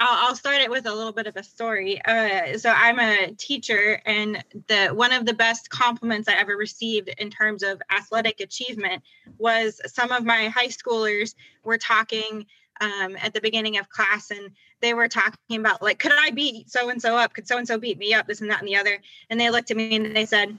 [0.00, 2.00] I'll, I'll start it with a little bit of a story.
[2.04, 7.08] Uh, so I'm a teacher, and the one of the best compliments I ever received
[7.18, 9.02] in terms of athletic achievement
[9.38, 11.34] was some of my high schoolers
[11.64, 12.46] were talking
[12.80, 16.70] um, at the beginning of class, and they were talking about like, could I beat
[16.70, 17.34] so and so up?
[17.34, 18.26] Could so and so beat me up?
[18.26, 18.98] This and that and the other.
[19.30, 20.56] And they looked at me and they said,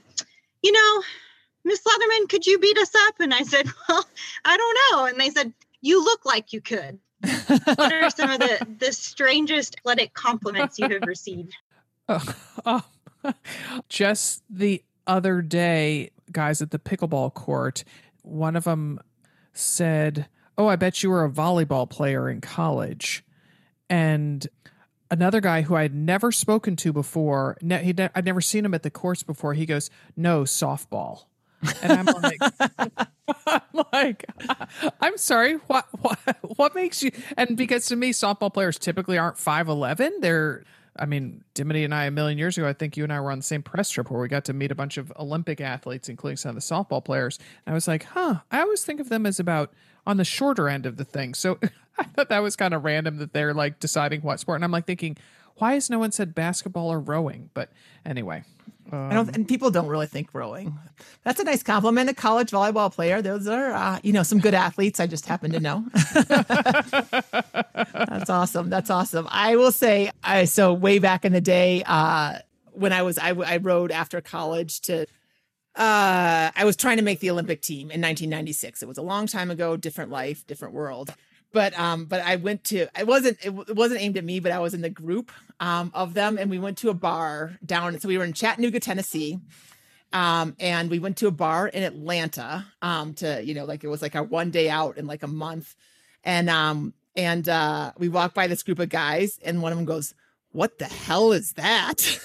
[0.62, 1.02] you know,
[1.64, 3.14] Miss Leatherman, could you beat us up?
[3.20, 4.04] And I said, well,
[4.44, 5.06] I don't know.
[5.06, 9.76] And they said, you look like you could what are some of the the strangest
[9.78, 11.54] athletic compliments you have received
[12.10, 12.34] Oh,
[13.24, 13.34] oh,
[13.88, 17.84] just the other day, guys at the pickleball court,
[18.22, 18.98] one of them
[19.52, 20.26] said,
[20.58, 23.24] "Oh, I bet you were a volleyball player in college,"
[23.88, 24.46] and
[25.10, 28.82] another guy who I'd never spoken to before, ne- he I'd never seen him at
[28.82, 29.54] the courts before.
[29.54, 31.26] He goes, "No, softball,"
[31.82, 32.40] and I'm like.
[33.46, 34.24] I'm like,
[35.00, 35.54] I'm sorry.
[35.66, 36.18] What, what
[36.56, 37.10] what makes you?
[37.36, 40.12] And because to me, softball players typically aren't five eleven.
[40.20, 40.64] They're,
[40.96, 42.68] I mean, Dimity and I a million years ago.
[42.68, 44.52] I think you and I were on the same press trip where we got to
[44.52, 47.38] meet a bunch of Olympic athletes, including some of the softball players.
[47.66, 48.40] And I was like, huh.
[48.50, 49.72] I always think of them as about
[50.06, 51.34] on the shorter end of the thing.
[51.34, 51.58] So
[51.98, 54.56] I thought that was kind of random that they're like deciding what sport.
[54.56, 55.16] And I'm like thinking,
[55.56, 57.50] why has no one said basketball or rowing?
[57.54, 57.70] But
[58.04, 58.44] anyway,
[58.92, 60.78] I don't, and people don't really think rowing.
[61.24, 62.10] That's a nice compliment.
[62.10, 63.22] A college volleyball player.
[63.22, 65.00] Those are, uh, you know, some good athletes.
[65.00, 65.84] I just happen to know.
[67.94, 68.70] That's awesome.
[68.70, 69.28] That's awesome.
[69.30, 72.38] I will say, I so way back in the day, uh,
[72.72, 75.02] when I was, I, I rowed after college to,
[75.76, 78.82] uh, I was trying to make the Olympic team in 1996.
[78.82, 81.14] It was a long time ago, different life, different world.
[81.52, 84.40] But um, but I went to it wasn't it, w- it wasn't aimed at me,
[84.40, 87.58] but I was in the group um of them, and we went to a bar
[87.64, 87.98] down.
[87.98, 89.40] So we were in Chattanooga, Tennessee,
[90.12, 93.88] um, and we went to a bar in Atlanta, um, to you know like it
[93.88, 95.74] was like our one day out in like a month,
[96.24, 99.86] and um and uh we walked by this group of guys, and one of them
[99.86, 100.14] goes,
[100.52, 102.18] "What the hell is that?"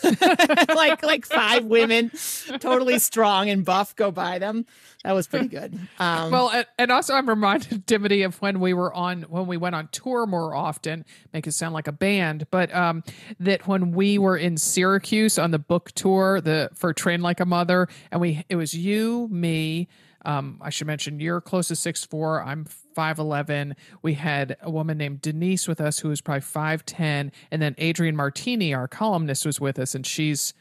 [0.76, 2.12] like like five women,
[2.60, 4.66] totally strong and buff, go by them.
[5.04, 5.80] That was pretty good.
[6.00, 9.76] Um, Well, and, also I'm reminded, Dimity, of when we were on when we went
[9.76, 11.06] on tour more often.
[11.32, 13.04] Make it sound like a band, but um,
[13.40, 17.46] that when we were in Syracuse on the book tour, the for Train Like a
[17.46, 19.88] Mother, and we it was you, me.
[20.26, 22.42] Um, I should mention you're close to six four.
[22.44, 23.76] I'm five eleven.
[24.02, 27.76] We had a woman named Denise with us who was probably five ten, and then
[27.80, 30.54] Adrienne Martini, our columnist, was with us, and she's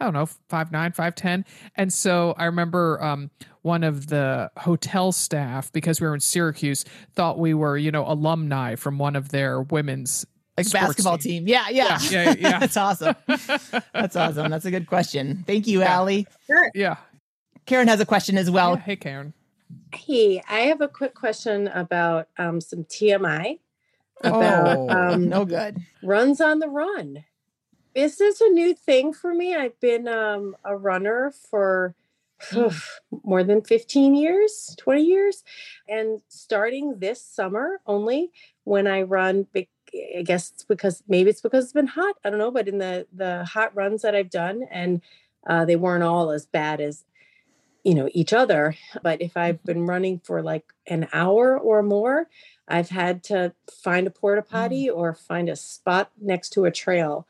[0.00, 1.44] I don't know, five nine, five ten.
[1.76, 6.84] And so I remember um, one of the hotel staff, because we were in Syracuse,
[7.14, 10.26] thought we were, you know, alumni from one of their women's
[10.56, 11.46] like sports basketball teams.
[11.46, 11.46] team.
[11.46, 12.58] Yeah, yeah, Yeah, yeah, yeah.
[12.58, 13.14] That's awesome.
[13.94, 14.50] That's awesome.
[14.50, 15.44] That's a good question.
[15.46, 15.92] Thank you, Yeah.
[15.94, 16.26] Allie.
[16.74, 16.96] Yeah.
[17.66, 18.72] Karen has a question as well.
[18.74, 19.34] Yeah, Hey, Karen.
[19.94, 23.58] Hey, I have a quick question about um, some TMI
[24.22, 25.78] about oh, um, no good.
[26.02, 27.24] runs on the run.
[27.94, 29.54] This is a new thing for me?
[29.54, 31.94] I've been um, a runner for
[33.24, 35.44] more than 15 years, 20 years.
[35.88, 38.30] And starting this summer only
[38.64, 42.16] when I run, I guess it's because maybe it's because it's been hot.
[42.24, 42.50] I don't know.
[42.50, 45.02] But in the, the hot runs that I've done, and
[45.46, 47.04] uh, they weren't all as bad as
[47.84, 52.28] you know each other but if i've been running for like an hour or more
[52.68, 57.26] i've had to find a porta potty or find a spot next to a trail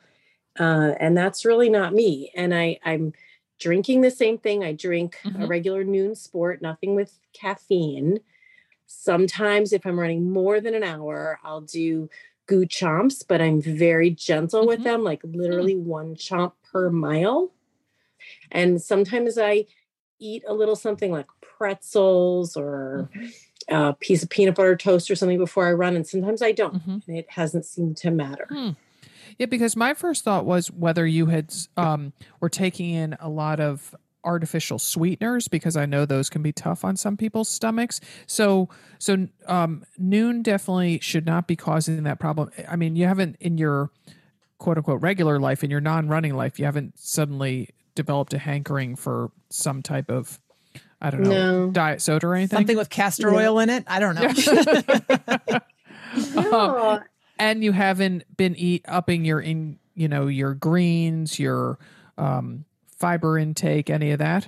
[0.59, 3.13] uh, and that's really not me and i i'm
[3.59, 4.61] drinking the same thing.
[4.63, 5.47] I drink a Mhm.
[5.47, 8.19] regular Nuun sport nothing with caffeine.
[8.87, 12.09] Sometimes if i'm running more than an hour i'll do
[12.47, 14.83] goo chomps but i'm very gentle with Mhm.
[14.83, 17.51] them like literally one chomp per mile
[18.51, 19.65] and sometimes i
[20.23, 23.09] eat a little something like pretzels or
[23.69, 25.95] a piece of peanut butter toast or something before I run.
[25.95, 26.75] And sometimes I don't.
[26.75, 27.07] Mhm.
[27.07, 28.47] And it hasn't seemed to matter.
[28.49, 28.69] Hmm.
[29.37, 33.59] Yeah, because my first thought was whether you had um were taking in a lot
[33.59, 37.99] of artificial sweeteners because I know those can be tough on some people's stomachs.
[38.25, 42.49] So so um Nuun definitely should not be causing that problem.
[42.69, 43.89] I mean, you haven't in your
[44.59, 49.31] quote unquote regular life in your non-running life, you haven't suddenly developed a hankering for
[49.49, 50.39] some type of
[51.01, 51.71] I don't know, No.
[51.71, 52.57] diet soda or anything.
[52.57, 53.83] Something with castor oil in it.
[53.87, 55.59] I don't know.
[56.35, 57.01] No,
[57.39, 61.77] and you haven't been eat upping your in you know your greens your
[62.17, 62.65] um
[62.97, 64.47] fiber intake any of that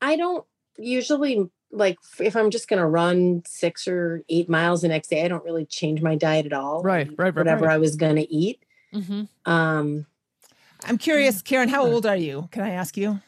[0.00, 0.44] I don't
[0.76, 5.24] usually like if I'm just gonna run six or eight miles the next day.
[5.24, 6.82] I don't really change my diet at all.
[6.82, 7.74] Right, right, right, Whatever right.
[7.74, 8.62] I was gonna eat.
[8.94, 9.24] mm-hmm.
[9.50, 10.06] Um,
[10.84, 12.48] I'm curious, Karen, how old are you?
[12.52, 13.20] Can I ask you?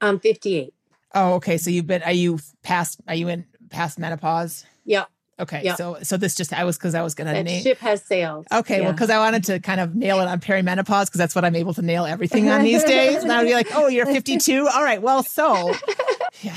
[0.00, 0.72] I'm 58.
[1.14, 1.58] Oh, okay.
[1.58, 4.64] So you've been, are you past, are you in past menopause?
[4.84, 5.04] Yeah,
[5.40, 5.62] Okay.
[5.64, 5.74] Yeah.
[5.74, 7.62] So, so this just, I was, cause I was going to name.
[7.62, 8.46] ship has sailed.
[8.52, 11.44] Okay, well, because I wanted to kind of nail it on perimenopause because that's what
[11.44, 13.22] I'm able to nail everything on these days.
[13.22, 14.68] And I would be like, "Oh, you're 52.
[14.72, 15.74] All right, well, so
[16.42, 16.54] yeah,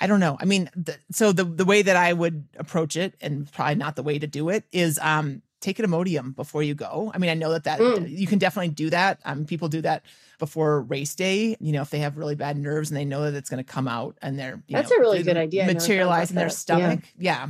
[0.00, 0.36] I don't know.
[0.40, 3.94] I mean, the, so the the way that I would approach it, and probably not
[3.94, 7.10] the way to do it, is um take an Imodium before you go.
[7.14, 8.08] I mean, I know that that Mm.
[8.22, 9.18] you can definitely do that.
[9.24, 10.02] Um, people do that
[10.38, 11.56] before race day.
[11.60, 13.72] You know, if they have really bad nerves and they know that it's going to
[13.76, 15.62] come out, and they're you That's know, a really good idea.
[15.62, 16.52] I never thought Materialize in their that.
[16.52, 16.66] Yeah.
[16.66, 17.00] stomach.
[17.18, 17.48] yeah.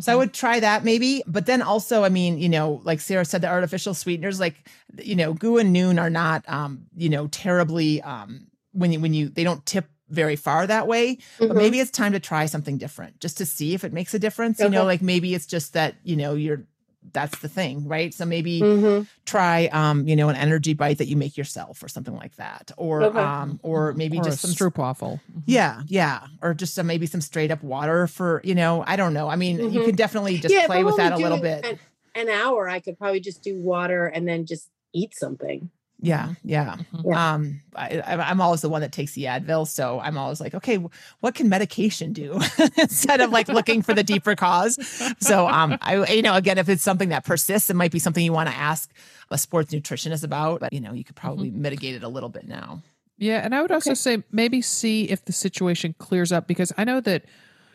[0.00, 1.22] So I would try that maybe.
[1.26, 4.56] But then also, I mean, you know, like Sarah said, the artificial sweeteners, like,
[5.02, 9.12] you know, Gu and Nuun are not, um, you know, terribly, um, when you, when
[9.14, 11.56] you, they don't tip very far that way, but Mhm.
[11.56, 14.58] maybe it's time to try something different just to see if it makes a difference.
[14.60, 16.64] You know, like maybe it's just that, you know, you're,
[17.12, 18.12] that's the thing, right?
[18.14, 19.06] So maybe Mhm.
[19.24, 22.70] try, um, you know, an energy bite that you make yourself or something like that.
[22.76, 23.20] Or, Okay.
[23.20, 25.42] um, or maybe or just some stroopwafel Mhm.
[25.46, 29.14] yeah, yeah, or just some maybe some straight up water for you know I don't
[29.14, 29.28] know.
[29.28, 29.84] I mean, you Mhm.
[29.84, 31.64] can definitely just Yeah, play with that a little bit.
[31.64, 31.78] An,
[32.14, 35.70] an hour, I could probably just do water and then just eat something.
[36.02, 36.76] Yeah, yeah.
[36.92, 37.04] Mhm.
[37.04, 37.32] Yeah.
[37.34, 40.52] Um, I, I- I'm always the one that takes the Advil, so I'm always like,
[40.54, 40.78] okay,
[41.20, 42.40] what can medication do
[42.76, 44.78] instead of like looking for the deeper cause?
[45.20, 48.24] So, um, I you know, again, if it's something that persists, it might be something
[48.24, 48.90] you want to ask
[49.30, 50.60] a sports nutritionist about.
[50.60, 52.82] But you know, you could probably mitigate it a little bit now.
[53.18, 56.82] Yeah, and I would also say maybe see if the situation clears up because I
[56.84, 57.24] know that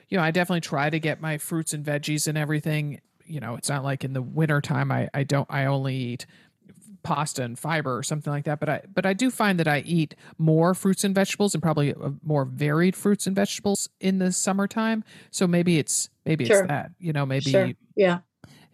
[0.09, 2.99] you know, I definitely try to get my fruits and veggies and everything.
[3.25, 6.25] You know, it's not like in the winter time I I don't I only eat
[7.07, 9.79] pasta and fiber or something like that, but I but I do find that I
[9.85, 14.33] eat more fruits and vegetables and probably uh, more varied fruits and vegetables in the
[14.33, 15.05] summertime.
[15.31, 16.59] So maybe it's maybe Sure.
[16.59, 16.91] it's that.
[16.99, 17.69] You know, maybe Sure.
[17.95, 18.19] Yeah.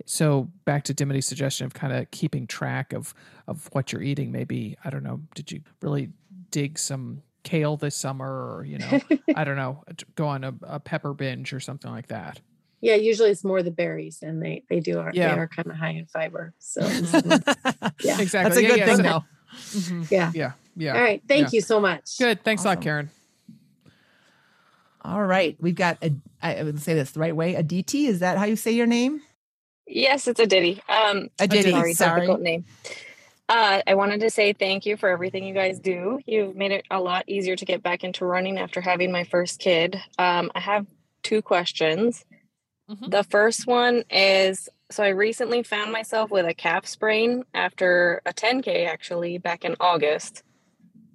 [0.08, 3.14] so back to Dimity's suggestion of kind of keeping track of
[3.48, 4.32] of what you're eating.
[4.32, 5.22] Maybe I don't know.
[5.36, 6.10] Did you really
[6.50, 8.26] dig some kale this summer,
[8.58, 9.00] or you know,
[9.36, 9.84] I don't know,
[10.16, 12.40] go on a, a pepper binge or something like that?
[12.84, 12.96] Yeah.
[12.96, 15.34] Usually it's more the berries and they, they do are, Yeah.
[15.34, 16.54] they are kind of high in fiber.
[16.60, 16.82] So
[18.04, 18.44] yeah, Exactly.
[18.44, 19.24] That's a Yeah, good yeah, thing, so- though.
[19.54, 20.12] Mhm.
[20.12, 20.32] yeah.
[20.34, 20.96] Yeah, yeah.
[20.96, 21.22] All right.
[21.28, 21.50] Thank Yeah.
[21.58, 22.18] you so much.
[22.18, 22.44] Good.
[22.44, 23.10] Thanks a lot, Karen.
[25.06, 26.12] All right, we've got a.
[26.42, 27.56] I I would say this the right way.
[27.56, 29.22] Aditi, is that how you say your name?
[29.86, 30.82] Yes, it's a ditty.
[30.88, 32.22] Um, Aditi, sorry, sorry.
[32.22, 32.64] difficult name.
[33.50, 36.20] Uh, I wanted to say thank you for everything you guys do.
[36.26, 39.60] You've made it a lot easier to get back into running after having my first
[39.60, 40.02] kid.
[40.18, 40.88] Um, I have
[41.22, 42.24] two questions.
[42.90, 43.12] Mhm.
[43.12, 48.34] The first one is so I recently found myself with a calf sprain after a
[48.34, 50.44] 10K actually back in August.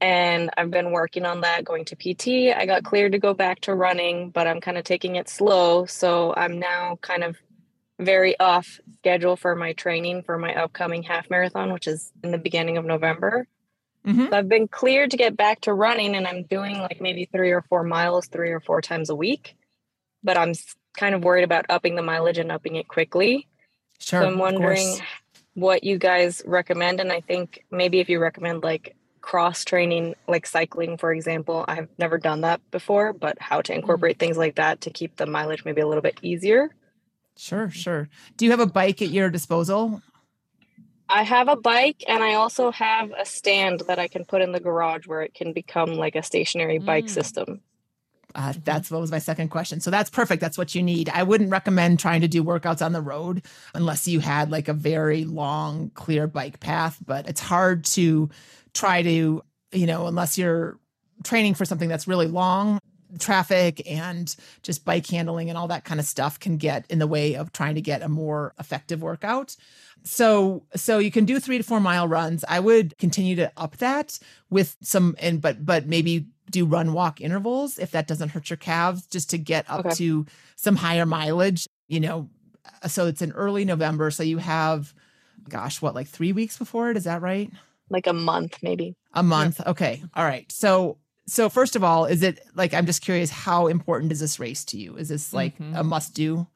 [0.01, 2.53] And I've been working on that, going to PT.
[2.53, 5.87] I got cleared to go back to running, but I'm kind of taking it slow.
[5.87, 7.37] So I'm now kind of
[8.01, 12.39] very off schedule for my training for my upcoming half marathon, which is in the
[12.39, 13.47] beginning of November.
[14.07, 14.31] Mhm.
[14.31, 17.51] So I've been cleared to get back to running, and I'm doing like maybe three
[17.51, 19.57] or four miles, three or four times a week.
[20.23, 20.55] But I'm
[20.99, 23.47] kind of worried about upping the mileage and upping it quickly.
[24.01, 24.23] Sure.
[24.23, 24.97] so I'm wondering
[25.55, 30.47] what you guys recommend, and I think maybe if you recommend like cross training, like
[30.47, 31.65] cycling, for example.
[31.69, 35.27] I've never done that before, but how to incorporate things like that to keep the
[35.27, 36.71] mileage maybe a little bit easier.
[37.37, 38.09] Sure, sure.
[38.37, 40.01] Do you have a bike at your disposal?
[41.11, 44.53] I have a bike and I also have a stand that I can put in
[44.53, 47.11] the garage where it can become like a stationary bike Mm.
[47.11, 47.61] system.
[48.39, 49.81] Uh, that's what was my second question.
[49.81, 50.41] So that's perfect.
[50.41, 51.09] That's what you need.
[51.09, 53.43] I wouldn't recommend trying to do workouts on the road
[53.75, 56.99] unless you had like a very long, clear bike path.
[57.05, 58.31] But it's hard to
[58.75, 60.79] try to, you know, unless you're
[61.25, 62.79] training for something that's really long.
[63.19, 64.33] Traffic and
[64.63, 67.53] just bike handling and all that kind of stuff can get in the way of
[67.53, 69.57] trying to get a more effective workout.
[70.05, 72.45] So, so you can do three to four mile runs.
[72.49, 74.17] I would continue to up that
[74.49, 78.57] with some, and but but maybe do run walk intervals if that doesn't hurt your
[78.57, 79.95] calves, just to get up Okay.
[79.97, 80.27] to
[80.57, 81.67] some higher mileage.
[81.89, 82.29] You know,
[82.87, 84.93] so it's in early November, so you have,
[85.49, 86.97] gosh, what like three weeks before it?
[86.97, 87.51] Is that right?
[87.91, 88.95] like a month maybe.
[89.15, 89.67] A month.
[89.67, 90.03] Okay.
[90.15, 90.51] All right.
[90.53, 94.39] So so first of all, is it like I'm just curious how important is this
[94.39, 94.95] race to you?
[94.97, 95.75] Is this like Mhm.
[95.79, 96.47] a must do?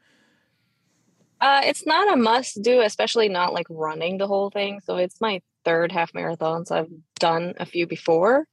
[1.41, 4.81] Uh, it's not a must do, especially not like running the whole thing.
[4.85, 6.67] So it's my third half marathon.
[6.67, 8.47] So I've done a few before.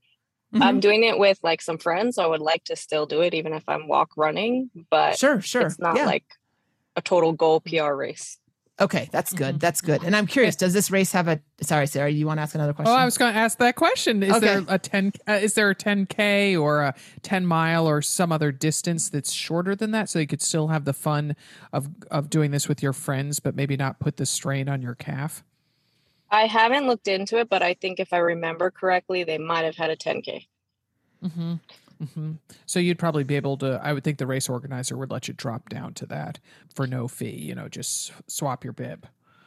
[0.54, 0.64] Mm-hmm.
[0.64, 2.16] I'm doing it with like some friends.
[2.16, 5.42] So I would like to still do it, even if I'm walk running, but Sure,
[5.42, 5.62] sure.
[5.68, 6.06] it's not yeah.
[6.06, 6.26] like
[6.96, 8.38] a total goal PR race.
[8.82, 9.56] Okay, that's good.
[9.56, 9.60] Mhm.
[9.60, 10.04] That's good.
[10.06, 12.72] And I'm curious, does this race have a sorry, Sarah, you want to ask another
[12.74, 12.94] question?
[12.94, 14.24] Oh, I was going to ask that question.
[14.24, 14.40] Is Okay.
[14.40, 18.54] there a 10 uh, is there a 10k or a 10 mile or some other
[18.54, 21.36] distance that's shorter than that so you could still have the fun
[21.74, 24.96] of of doing this with your friends but maybe not put the strain on your
[24.96, 25.44] calf?
[26.32, 29.76] I haven't looked into it, but I think if I remember correctly, they might have
[29.76, 30.48] had a 10K.
[31.24, 31.60] Mhm.
[32.02, 32.38] Mhm.
[32.66, 35.34] So you'd probably be able to I would think the race organizer would let you
[35.34, 36.40] drop down to that
[36.74, 39.06] for no fee, you know, just swap your bib.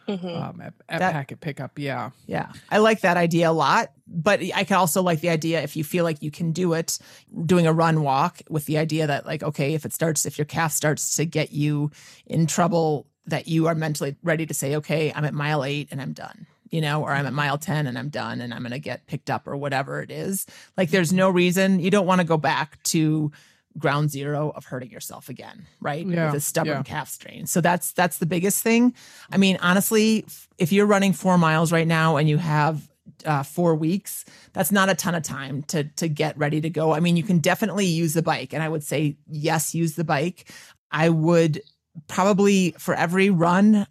[0.08, 0.36] Mhm.
[0.42, 2.10] Um at, at That- packet pickup, yeah.
[2.26, 3.92] Yeah, I like that idea a lot.
[4.06, 6.98] But I can also like the idea if you feel like you can do it,
[7.46, 10.44] doing a run walk with the idea that, like, okay, if it starts, if your
[10.44, 11.90] calf starts to get you
[12.26, 16.02] in trouble, that you are mentally ready to say, okay, I'm at mile eight and
[16.02, 18.72] I'm done, you know, or I'm at mile 10 and I'm done and I'm going
[18.72, 20.46] to get picked up or whatever it is.
[20.76, 23.30] Like, there's no reason you don't want to go back to
[23.78, 26.06] ground zero of hurting yourself again, right?
[26.06, 26.82] Yeah, With a stubborn yeah.
[26.82, 27.46] calf strain.
[27.46, 28.94] So that's that's the biggest thing.
[29.30, 30.24] I mean, honestly,
[30.58, 32.88] if you're running four miles right now and you have
[33.24, 36.92] uh, four weeks, that's not a ton of time to to get ready to go.
[36.92, 40.04] I mean, you can definitely use the bike, and I would say yes, use the
[40.04, 40.50] bike.
[40.90, 41.62] I would
[42.08, 43.86] probably for every run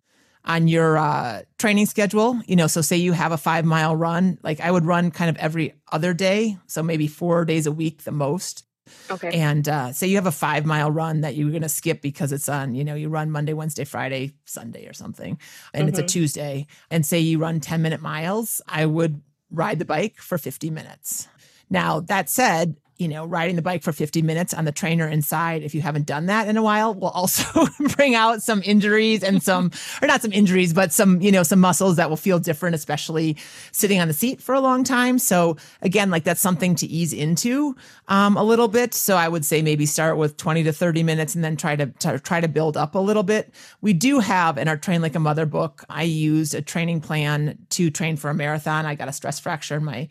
[0.46, 4.38] on your uh, training schedule, you know, so say you have a five mile run,
[4.44, 8.04] like I would run kind of every other day, so maybe four days a week
[8.04, 8.66] the most
[9.12, 9.30] Okay.
[9.32, 12.32] and uh, say you have a five mile run that you're going to skip because
[12.32, 15.38] it's on you know you run monday wednesday friday sunday or something
[15.74, 16.08] and it's a Mhm.
[16.08, 19.22] tuesday and say you run 10 minute miles i would
[19.52, 21.28] ride the bike for 50 minutes
[21.70, 25.64] now that said you know riding the bike for 50 minutes on the trainer inside.
[25.64, 29.42] If you haven't done that in a while will also bring out some injuries and
[29.42, 29.72] some
[30.02, 33.36] or not some injuries but some you know some muscles that will feel different especially
[33.72, 35.18] sitting on the seat for a long time.
[35.18, 37.76] So again like that's something to ease into
[38.08, 38.94] um, a little bit.
[38.94, 41.88] So i would say maybe start with 20 to 30 minutes and then try to,
[41.88, 43.52] to try to build up a little bit.
[43.82, 47.58] We do have in our train like a mother book i used a training plan
[47.72, 48.86] to train for a marathon.
[48.86, 50.08] I got a stress fracture in my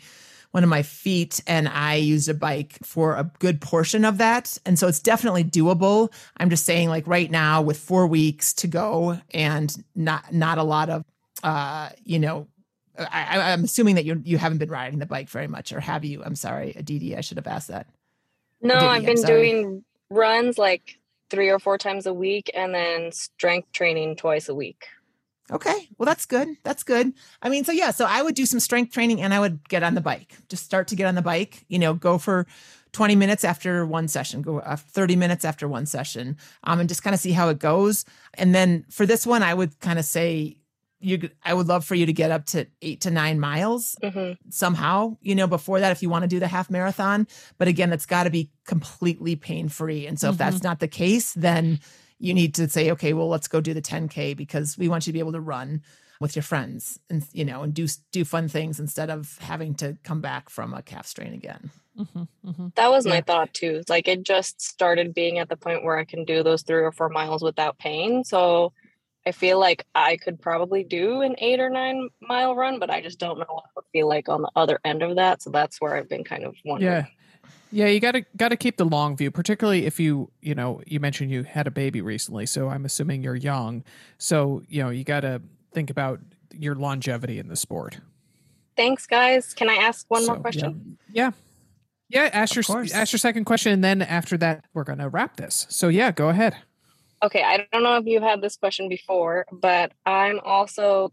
[0.52, 4.58] one of my feet and I used a bike for a good portion of that.
[4.66, 6.12] And so it's definitely doable.
[6.38, 10.64] I'm just saying like right now with 4 weeks to go and not not a
[10.64, 11.04] lot of
[11.42, 12.48] uh you know
[12.98, 16.04] I, I'm assuming that you you haven't been riding the bike very much, or have
[16.04, 16.22] you?
[16.22, 17.16] I'm sorry, Aditi.
[17.16, 17.86] I should have asked that.
[18.60, 18.86] No, you?
[18.86, 20.98] I've been doing runs like
[21.30, 24.86] three or four times a week and then strength training twice a week.
[25.52, 26.48] Okay, well that's good.
[26.62, 27.12] That's good.
[27.42, 29.82] I mean, so yeah, so I would do some strength training and I would get
[29.82, 30.36] on the bike.
[30.48, 31.64] Just start to get on the bike.
[31.68, 32.46] You know, go for
[32.92, 37.02] 20 minutes after one session, go uh, 30 minutes after one session, um, and just
[37.02, 38.04] kind of see how it goes.
[38.34, 40.56] And then for this one, I would kind of say
[41.00, 41.30] you.
[41.44, 45.16] I would love for you to get up to eight to nine miles hmm somehow,
[45.20, 47.26] you know, before that if you want to do the half marathon.
[47.58, 50.06] But again, that's got to be completely pain free.
[50.06, 51.78] And so if that's not the case, then
[52.20, 55.12] you need to say, okay, well, let's go do the 10K because we want you
[55.12, 55.82] to be able to run
[56.20, 59.96] with your friends and you know and do do fun things instead of having to
[60.04, 61.70] come back from a calf strain again.
[61.98, 62.74] Mhm, mhm.
[62.74, 63.14] That was Yeah.
[63.14, 63.82] my thought too.
[63.88, 66.92] Like it just started being at the point where I can do those three or
[66.92, 68.22] four miles without pain.
[68.22, 68.74] So
[69.26, 73.00] I feel like I could probably do an eight or nine mile run, but I
[73.00, 75.40] just don't know what it would feel like on the other end of that.
[75.40, 76.92] So that's where I've been kind of wondering.
[76.92, 77.06] Yeah.
[77.72, 80.82] Yeah, you got to got to keep the long view, particularly if you, you know,
[80.86, 83.84] you mentioned you had a baby recently, so I'm assuming you're young.
[84.18, 85.40] So, you know, you got to
[85.72, 86.20] think about
[86.52, 88.00] your longevity in the sport.
[88.76, 89.54] Thanks, guys.
[89.54, 90.98] Can I ask one So, more question?
[91.12, 91.30] Yeah.
[92.08, 92.92] Yeah, ask your course.
[92.92, 95.66] ask your second question and then after that we're going to wrap this.
[95.70, 96.56] So, yeah, go ahead.
[97.22, 101.12] Okay, I don't know if you've had this question before, but I'm also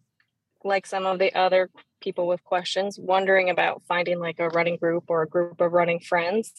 [0.64, 5.05] like some of the other people with questions, wondering about finding like a running group
[5.07, 6.53] or a group of running friends.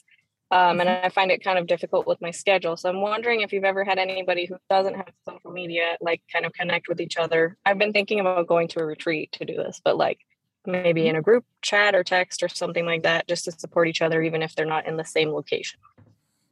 [0.51, 2.77] Um, and I find it kind of difficult with my schedule.
[2.77, 6.47] So I'm wondering if you've ever had anybody who doesn't have social media, like kind
[6.47, 7.59] of connect with each other.
[7.67, 10.21] I've been thinking about going to a retreat to do this, but like
[10.65, 14.01] maybe in a group chat or text or something like that, just to support each
[14.01, 15.81] other, even if they're not in the same location.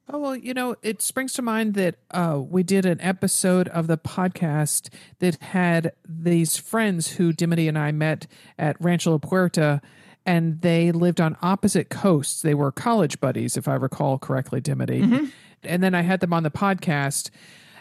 [0.08, 3.88] Oh well, you know, it springs to mind that uh, we did an episode of
[3.88, 4.88] the podcast
[5.18, 9.80] that had these friends who Dimity and I met at Rancho La Puerta,
[10.24, 12.40] and they lived on opposite coasts.
[12.40, 15.02] They were college buddies, if I recall correctly, Dimity.
[15.02, 15.32] Mhm.
[15.64, 17.30] And then I had them on the podcast.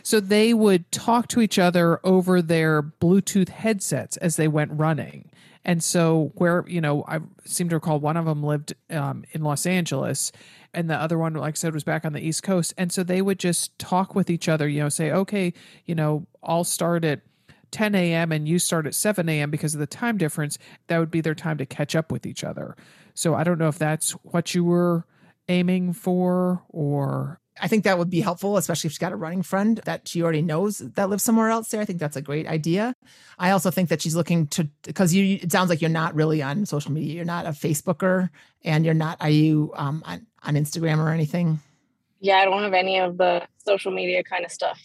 [0.01, 5.30] So they would talk to each other over their Bluetooth headsets as they went running.
[5.66, 9.41] And so, where, you know, I seem to recall one of them lived um, in
[9.41, 10.32] Los Angeles
[10.76, 12.74] and the other one, like I said, was back on the East Coast.
[12.78, 15.53] And so they would just talk with each other, you know, say, okay,
[15.86, 17.22] you know, I'll start at
[17.72, 18.32] 10 a.m.
[18.32, 19.49] and you start at 7 a.m.
[19.49, 20.57] because of the time difference.
[20.88, 22.76] That would be their time to catch up with each other.
[23.13, 25.05] So I don't know if that's what you were
[25.47, 29.41] aiming for or I think that would be helpful, especially if she's got a running
[29.41, 31.79] friend that she already knows that lives somewhere else there.
[31.79, 32.95] I think that's a great idea.
[33.39, 36.41] I also think that she's looking to because you it sounds like you're not really
[36.41, 37.13] on social media.
[37.13, 38.29] You're not a Facebooker
[38.63, 41.59] and you're not are you um on, on Instagram or anything?
[42.19, 44.81] Yeah, I don't have any of the social media kind of stuff.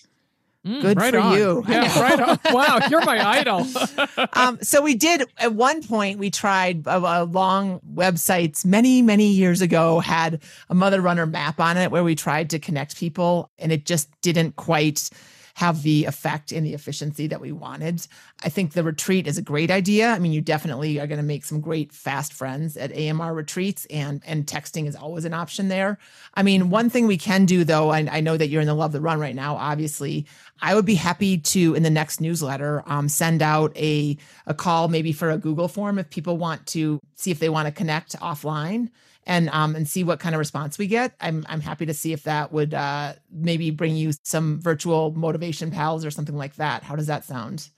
[0.66, 1.38] Mm, Good right for on.
[1.38, 1.64] you.
[1.66, 2.38] Yeah, right on.
[2.52, 3.66] Wow, you're my idol.
[4.34, 9.28] um, so we did at one point we tried a, uh, long websites many many
[9.28, 13.50] years ago had a mother runner map on it where we tried to connect people
[13.58, 15.08] and it just didn't quite
[15.54, 18.06] have the effect and the efficiency that we wanted.
[18.42, 20.08] I think the retreat is a great idea.
[20.08, 23.86] I mean, you definitely are going to make some great fast friends at AMR retreats,
[23.90, 25.98] and and texting is always an option there.
[26.32, 28.74] I mean, one thing we can do though, I, I know that you're in the
[28.74, 29.56] Love the Run right now.
[29.56, 30.24] Obviously,
[30.62, 34.88] I would be happy to in the next newsletter um, send out a a call
[34.88, 38.18] maybe for a Google form if people want to see if they want to connect
[38.20, 38.90] offline
[39.26, 41.14] and um and see what kind of response we get.
[41.20, 45.70] I'm I'm happy to see if that would uh maybe bring you some virtual motivation
[45.70, 46.82] pals or something like that.
[46.82, 47.68] How does that sound?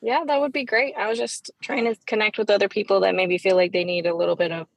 [0.00, 0.94] Yeah, that would be great.
[0.96, 4.06] I was just trying to connect with other people that maybe feel like they need
[4.06, 4.68] a little bit of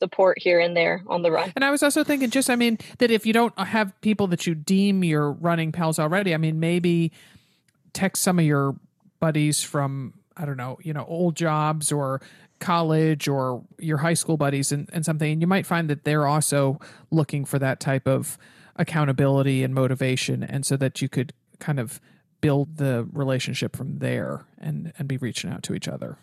[0.00, 1.52] support here and there on the run.
[1.54, 4.46] And I was also thinking, just I mean, that if you don't have people that
[4.46, 7.12] you deem your running pals already, I mean, maybe
[7.92, 8.76] text some of your
[9.20, 12.22] buddies from I don't know, you know, old jobs or
[12.60, 16.26] college or your high school buddies and, and something, and you might find that they're
[16.26, 16.78] also
[17.10, 18.38] looking for that type of
[18.76, 22.00] accountability and motivation, and so that you could kind of
[22.40, 26.16] build the relationship from there and and be reaching out to each other.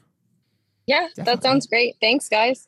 [0.88, 1.24] Yeah, Definitely.
[1.26, 1.98] that sounds great.
[2.00, 2.68] Thanks, guys.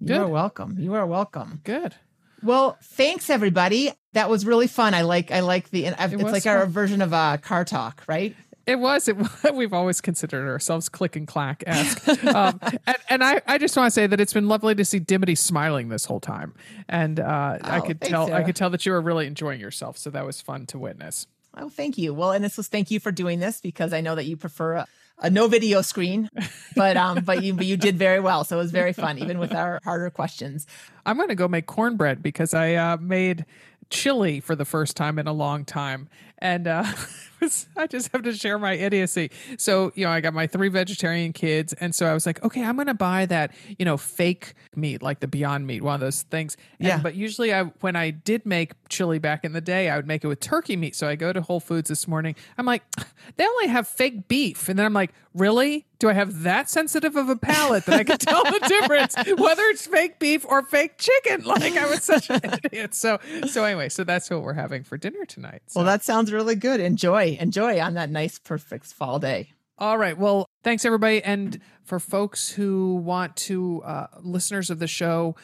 [0.00, 0.76] You are welcome.
[0.78, 1.60] You are welcome.
[1.64, 1.94] Good.
[2.42, 3.92] Well, thanks everybody.
[4.14, 4.94] That was really fun.
[4.94, 8.34] I like I like the it's was like our version of uh car talk, right?
[8.66, 9.08] It was.
[9.08, 9.16] It,
[9.54, 13.86] we've always considered ourselves click and clack esque, um, and, and I, I just want
[13.86, 16.54] to say that it's been lovely to see Dimity smiling this whole time,
[16.88, 19.60] and uh, I Oh, could thanks, tell I could tell that you were really enjoying
[19.60, 19.98] yourself.
[19.98, 21.26] So that was fun to witness.
[21.56, 22.14] Oh, thank you.
[22.14, 24.76] Well, and this was thank you for doing this because I know that you prefer
[25.20, 26.30] a, no video screen,
[26.76, 28.44] but um, but you but you did very well.
[28.44, 30.66] So it was very fun, even with our harder questions.
[31.06, 33.44] I'm to go make cornbread because I uh, made
[33.90, 36.08] chili for the first time in a long time,
[36.38, 36.84] and uh,
[37.40, 39.30] was- I just have to share my idiocy.
[39.58, 42.64] So you know, I got my three vegetarian kids, and so I was like, okay,
[42.64, 46.00] I'm going to buy that you know fake meat, like the Beyond Meat, one of
[46.00, 46.56] those things.
[46.78, 46.98] And- Yeah.
[47.02, 50.24] But usually, I when I did make chili back in the day, I would make
[50.24, 50.94] it with turkey meat.
[50.96, 52.34] So I go to Whole Foods this morning.
[52.58, 52.82] I'm like,
[53.36, 55.86] they only have fake beef, and then I'm like, really?
[55.98, 59.62] Do I have that sensitive of a palate that I can tell the difference whether
[59.64, 61.44] it's fake beef or fake chicken?
[61.44, 62.94] Like I was such an idiot.
[62.94, 65.60] So so anyway, so that's what we're having for dinner tonight.
[65.66, 65.80] So.
[65.80, 66.80] Well, that sounds really good.
[66.80, 69.52] Enjoy, enjoy on that nice, perfect fall day.
[69.78, 70.16] All right.
[70.16, 71.22] Well, thanks everybody.
[71.22, 75.36] And for folks who want to, uh, listeners of the show,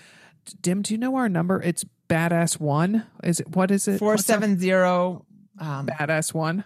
[0.61, 1.61] Dim, do you know our number?
[1.63, 3.07] It's badass one.
[3.25, 3.99] Is it what is it?
[3.99, 5.25] Four seven zero.
[5.59, 6.65] Um, badass one.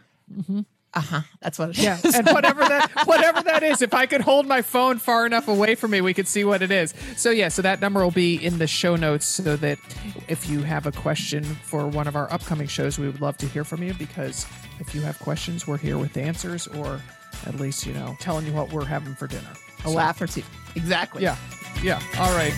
[0.92, 1.20] Uh huh.
[1.40, 1.84] That's what it is.
[1.84, 5.46] Yeah, and whatever that whatever that is, if I could hold my phone far enough
[5.46, 6.94] away from me, we could see what it is.
[7.16, 9.78] So yeah, so that number will be in the show notes, so that
[10.26, 13.46] if you have a question for one of our upcoming shows, we would love to
[13.46, 13.94] hear from you.
[13.94, 14.46] Because
[14.80, 17.00] if you have questions, we're here with answers, or
[17.46, 19.52] at least you know telling you what we're having for dinner.
[19.84, 20.42] A laugh or two.
[20.74, 21.22] Exactly.
[21.22, 21.36] Yeah,
[21.84, 22.02] yeah.
[22.18, 22.52] All right.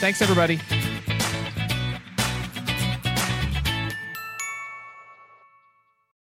[0.00, 0.60] Thanks everybody.